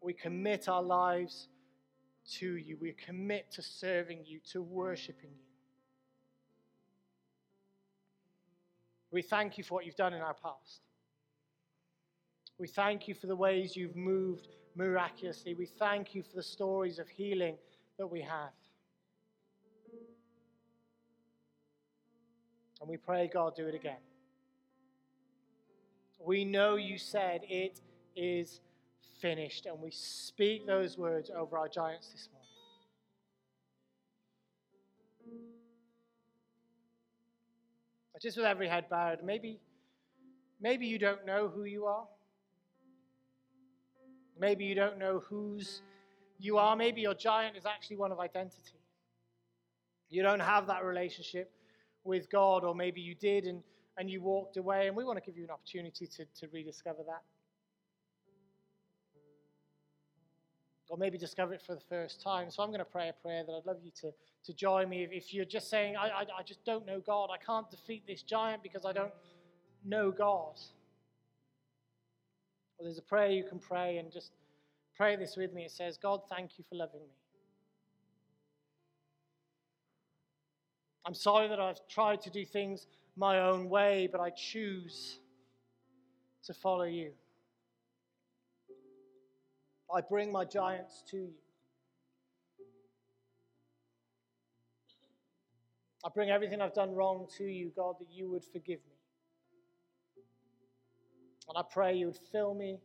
We 0.00 0.12
commit 0.12 0.68
our 0.68 0.84
lives 0.84 1.48
to 2.38 2.56
you. 2.56 2.76
We 2.80 2.92
commit 2.92 3.50
to 3.52 3.62
serving 3.62 4.20
you, 4.24 4.40
to 4.52 4.62
worshiping 4.62 5.30
you. 5.30 5.46
We 9.10 9.22
thank 9.22 9.58
you 9.58 9.64
for 9.64 9.74
what 9.74 9.86
you've 9.86 9.96
done 9.96 10.14
in 10.14 10.22
our 10.22 10.34
past. 10.34 10.80
We 12.58 12.66
thank 12.66 13.08
you 13.08 13.14
for 13.14 13.26
the 13.26 13.36
ways 13.36 13.76
you've 13.76 13.96
moved 13.96 14.48
miraculously. 14.74 15.54
We 15.54 15.66
thank 15.66 16.14
you 16.14 16.22
for 16.22 16.36
the 16.36 16.42
stories 16.42 16.98
of 16.98 17.08
healing 17.08 17.56
that 17.98 18.06
we 18.06 18.22
have. 18.22 18.50
And 22.80 22.88
we 22.88 22.96
pray, 22.96 23.30
God, 23.32 23.54
do 23.54 23.66
it 23.66 23.74
again. 23.74 24.00
We 26.24 26.44
know 26.44 26.76
you 26.76 26.98
said 26.98 27.42
it 27.48 27.80
is 28.16 28.60
finished, 29.22 29.66
and 29.66 29.80
we 29.80 29.90
speak 29.90 30.66
those 30.66 30.98
words 30.98 31.30
over 31.34 31.56
our 31.56 31.68
giants 31.68 32.08
this 32.08 32.28
morning. 32.32 32.42
Just 38.20 38.36
with 38.36 38.46
every 38.46 38.68
head 38.68 38.88
bowed, 38.88 39.24
maybe, 39.24 39.58
maybe 40.60 40.86
you 40.86 40.96
don't 40.96 41.26
know 41.26 41.48
who 41.48 41.64
you 41.64 41.86
are. 41.86 42.06
Maybe 44.38 44.64
you 44.64 44.76
don't 44.76 44.98
know 44.98 45.22
whose 45.28 45.82
you 46.38 46.56
are. 46.58 46.76
Maybe 46.76 47.00
your 47.00 47.14
giant 47.14 47.56
is 47.56 47.66
actually 47.66 47.96
one 47.96 48.12
of 48.12 48.20
identity. 48.20 48.78
You 50.08 50.22
don't 50.22 50.40
have 50.40 50.68
that 50.68 50.84
relationship 50.84 51.50
with 52.04 52.30
God, 52.30 52.62
or 52.62 52.76
maybe 52.76 53.00
you 53.00 53.16
did 53.16 53.44
and, 53.44 53.62
and 53.98 54.08
you 54.08 54.20
walked 54.20 54.56
away, 54.56 54.86
and 54.86 54.96
we 54.96 55.04
want 55.04 55.18
to 55.18 55.24
give 55.24 55.36
you 55.36 55.44
an 55.44 55.50
opportunity 55.50 56.06
to, 56.06 56.24
to 56.40 56.48
rediscover 56.52 57.02
that. 57.06 57.22
Or 60.92 60.98
maybe 60.98 61.16
discover 61.16 61.54
it 61.54 61.62
for 61.62 61.74
the 61.74 61.80
first 61.88 62.20
time. 62.20 62.50
So 62.50 62.62
I'm 62.62 62.68
going 62.68 62.80
to 62.80 62.84
pray 62.84 63.08
a 63.08 63.14
prayer 63.14 63.42
that 63.46 63.50
I'd 63.50 63.64
love 63.64 63.78
you 63.82 63.90
to, 64.02 64.12
to 64.44 64.52
join 64.52 64.90
me. 64.90 65.08
If 65.10 65.32
you're 65.32 65.46
just 65.46 65.70
saying, 65.70 65.96
I, 65.96 66.08
I, 66.08 66.20
I 66.40 66.42
just 66.44 66.62
don't 66.66 66.84
know 66.84 67.00
God, 67.00 67.30
I 67.32 67.42
can't 67.42 67.70
defeat 67.70 68.06
this 68.06 68.20
giant 68.20 68.62
because 68.62 68.84
I 68.84 68.92
don't 68.92 69.12
know 69.86 70.10
God. 70.10 70.58
Well, 72.76 72.84
there's 72.84 72.98
a 72.98 73.02
prayer 73.02 73.30
you 73.30 73.42
can 73.42 73.58
pray 73.58 73.96
and 73.96 74.12
just 74.12 74.32
pray 74.94 75.16
this 75.16 75.34
with 75.34 75.54
me. 75.54 75.62
It 75.62 75.70
says, 75.70 75.96
God, 75.96 76.20
thank 76.28 76.58
you 76.58 76.64
for 76.68 76.74
loving 76.74 77.00
me. 77.00 77.16
I'm 81.06 81.14
sorry 81.14 81.48
that 81.48 81.58
I've 81.58 81.80
tried 81.88 82.20
to 82.20 82.30
do 82.30 82.44
things 82.44 82.86
my 83.16 83.40
own 83.40 83.70
way, 83.70 84.10
but 84.12 84.20
I 84.20 84.28
choose 84.28 85.20
to 86.44 86.52
follow 86.52 86.84
you. 86.84 87.12
I 89.94 90.00
bring 90.00 90.32
my 90.32 90.44
giants 90.44 91.02
to 91.10 91.16
you. 91.18 91.34
I 96.04 96.08
bring 96.12 96.30
everything 96.30 96.60
I've 96.60 96.74
done 96.74 96.94
wrong 96.94 97.26
to 97.38 97.44
you, 97.44 97.70
God, 97.76 97.96
that 98.00 98.08
you 98.10 98.28
would 98.30 98.44
forgive 98.44 98.80
me. 98.88 98.96
And 101.48 101.58
I 101.58 101.62
pray 101.70 101.94
you 101.94 102.06
would 102.06 102.18
fill 102.32 102.54
me 102.54 102.78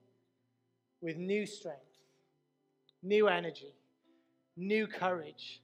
with 1.01 1.17
new 1.17 1.45
strength, 1.45 1.79
new 3.01 3.27
energy, 3.27 3.73
new 4.55 4.85
courage 4.85 5.61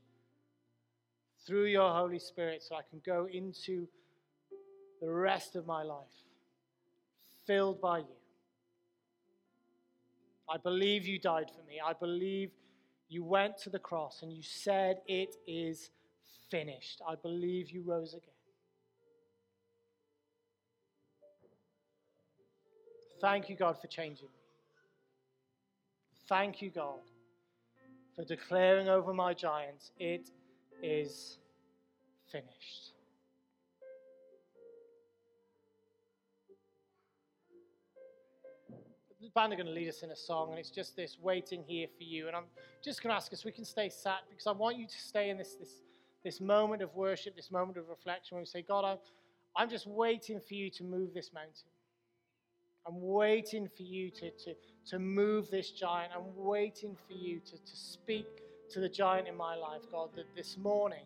through 1.46 1.66
your 1.66 1.92
Holy 1.92 2.20
Spirit 2.20 2.64
so 2.64 2.76
I 2.76 2.82
can 2.90 3.02
go 3.06 3.28
into 3.32 3.88
the 5.02 5.12
rest 5.12 5.56
of 5.56 5.68
my 5.68 5.84
life 5.84 6.08
filled 7.46 7.82
by 7.82 8.00
you. 8.00 8.23
I 10.50 10.58
believe 10.58 11.06
you 11.08 11.20
died 11.20 11.50
for 11.50 11.64
me. 11.68 11.80
I 11.86 11.94
believe 11.94 12.52
you 13.10 13.24
went 13.24 13.58
to 13.60 13.70
the 13.70 13.80
cross 13.80 14.22
and 14.24 14.32
you 14.32 14.44
said, 14.44 14.98
It 15.08 15.36
is 15.48 15.90
finished. 16.50 17.02
I 17.08 17.16
believe 17.16 17.70
you 17.72 17.84
rose 17.84 18.14
again. 18.14 18.30
Thank 23.22 23.50
you, 23.50 23.56
God, 23.56 23.80
for 23.80 23.88
changing 23.88 24.28
me. 24.28 24.40
Thank 26.28 26.62
you, 26.62 26.70
God, 26.70 27.00
for 28.16 28.24
declaring 28.26 28.90
over 28.90 29.14
my 29.14 29.34
giants, 29.34 29.92
It 30.00 30.30
is 30.82 31.38
finished. 32.32 32.93
The 39.24 39.30
band 39.30 39.54
are 39.54 39.56
going 39.56 39.68
to 39.68 39.72
lead 39.72 39.88
us 39.88 40.04
in 40.04 40.12
a 40.12 40.16
song, 40.16 40.50
and 40.50 40.60
it's 40.60 40.70
just 40.70 40.96
this 40.96 41.18
waiting 41.22 41.64
here 41.66 41.88
for 41.98 42.04
you. 42.04 42.28
And 42.28 42.36
I'm 42.36 42.44
just 42.84 43.02
going 43.02 43.12
to 43.12 43.16
ask 43.16 43.32
us, 43.32 43.46
we 43.46 43.52
can 43.52 43.64
stay 43.64 43.90
sat 43.90 44.20
because 44.30 44.48
I 44.48 44.52
want 44.52 44.78
you 44.78 44.86
to 44.86 44.98
stay 44.98 45.30
in 45.30 45.38
this, 45.38 45.56
this, 45.56 45.82
this 46.24 46.42
moment 46.42 46.82
of 46.82 46.94
worship, 46.94 47.36
this 47.36 47.50
moment 47.50 47.78
of 47.78 47.88
reflection 47.88 48.36
where 48.36 48.42
we 48.42 48.46
say, 48.46 48.62
God, 48.62 48.84
I'm, 48.84 48.98
I'm 49.56 49.70
just 49.70 49.88
waiting 49.88 50.42
for 50.46 50.54
you 50.56 50.70
to 50.72 50.84
move 50.84 51.14
this 51.14 51.32
mountain. 51.34 51.70
I'm 52.86 53.02
waiting 53.02 53.70
for 53.78 53.84
you 53.84 54.12
to, 54.12 54.30
to, 54.30 54.56
to 54.88 55.00
move 55.00 55.50
this 55.50 55.72
giant. 55.72 56.12
I'm 56.14 56.36
waiting 56.36 56.98
for 57.08 57.14
you 57.14 57.40
to, 57.40 57.52
to 57.52 57.76
speak 57.76 58.28
to 58.72 58.82
the 58.82 58.90
giant 58.90 59.30
in 59.30 59.38
my 59.38 59.56
life, 59.56 59.84
God, 59.90 60.10
that 60.16 60.26
this 60.36 60.58
morning 60.58 61.06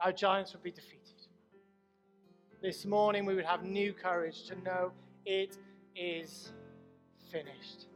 our 0.00 0.12
giants 0.12 0.54
would 0.54 0.62
be 0.62 0.70
defeated. 0.70 1.02
This 2.62 2.86
morning 2.86 3.26
we 3.26 3.34
would 3.34 3.44
have 3.44 3.64
new 3.64 3.92
courage 3.92 4.44
to 4.44 4.54
know 4.62 4.92
it 5.24 5.56
is 5.96 6.52
finished. 7.30 7.86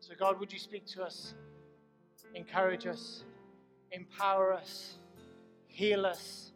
So, 0.00 0.14
God, 0.18 0.38
would 0.38 0.52
you 0.52 0.58
speak 0.58 0.86
to 0.88 1.02
us, 1.02 1.34
encourage 2.34 2.86
us, 2.86 3.24
empower 3.92 4.52
us, 4.52 4.98
heal 5.66 6.04
us, 6.04 6.52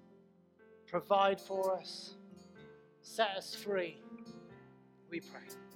provide 0.87 1.41
for 1.41 1.75
us, 1.75 2.15
set 3.01 3.31
us 3.37 3.55
free? 3.55 3.97
We 5.11 5.21
pray. 5.21 5.68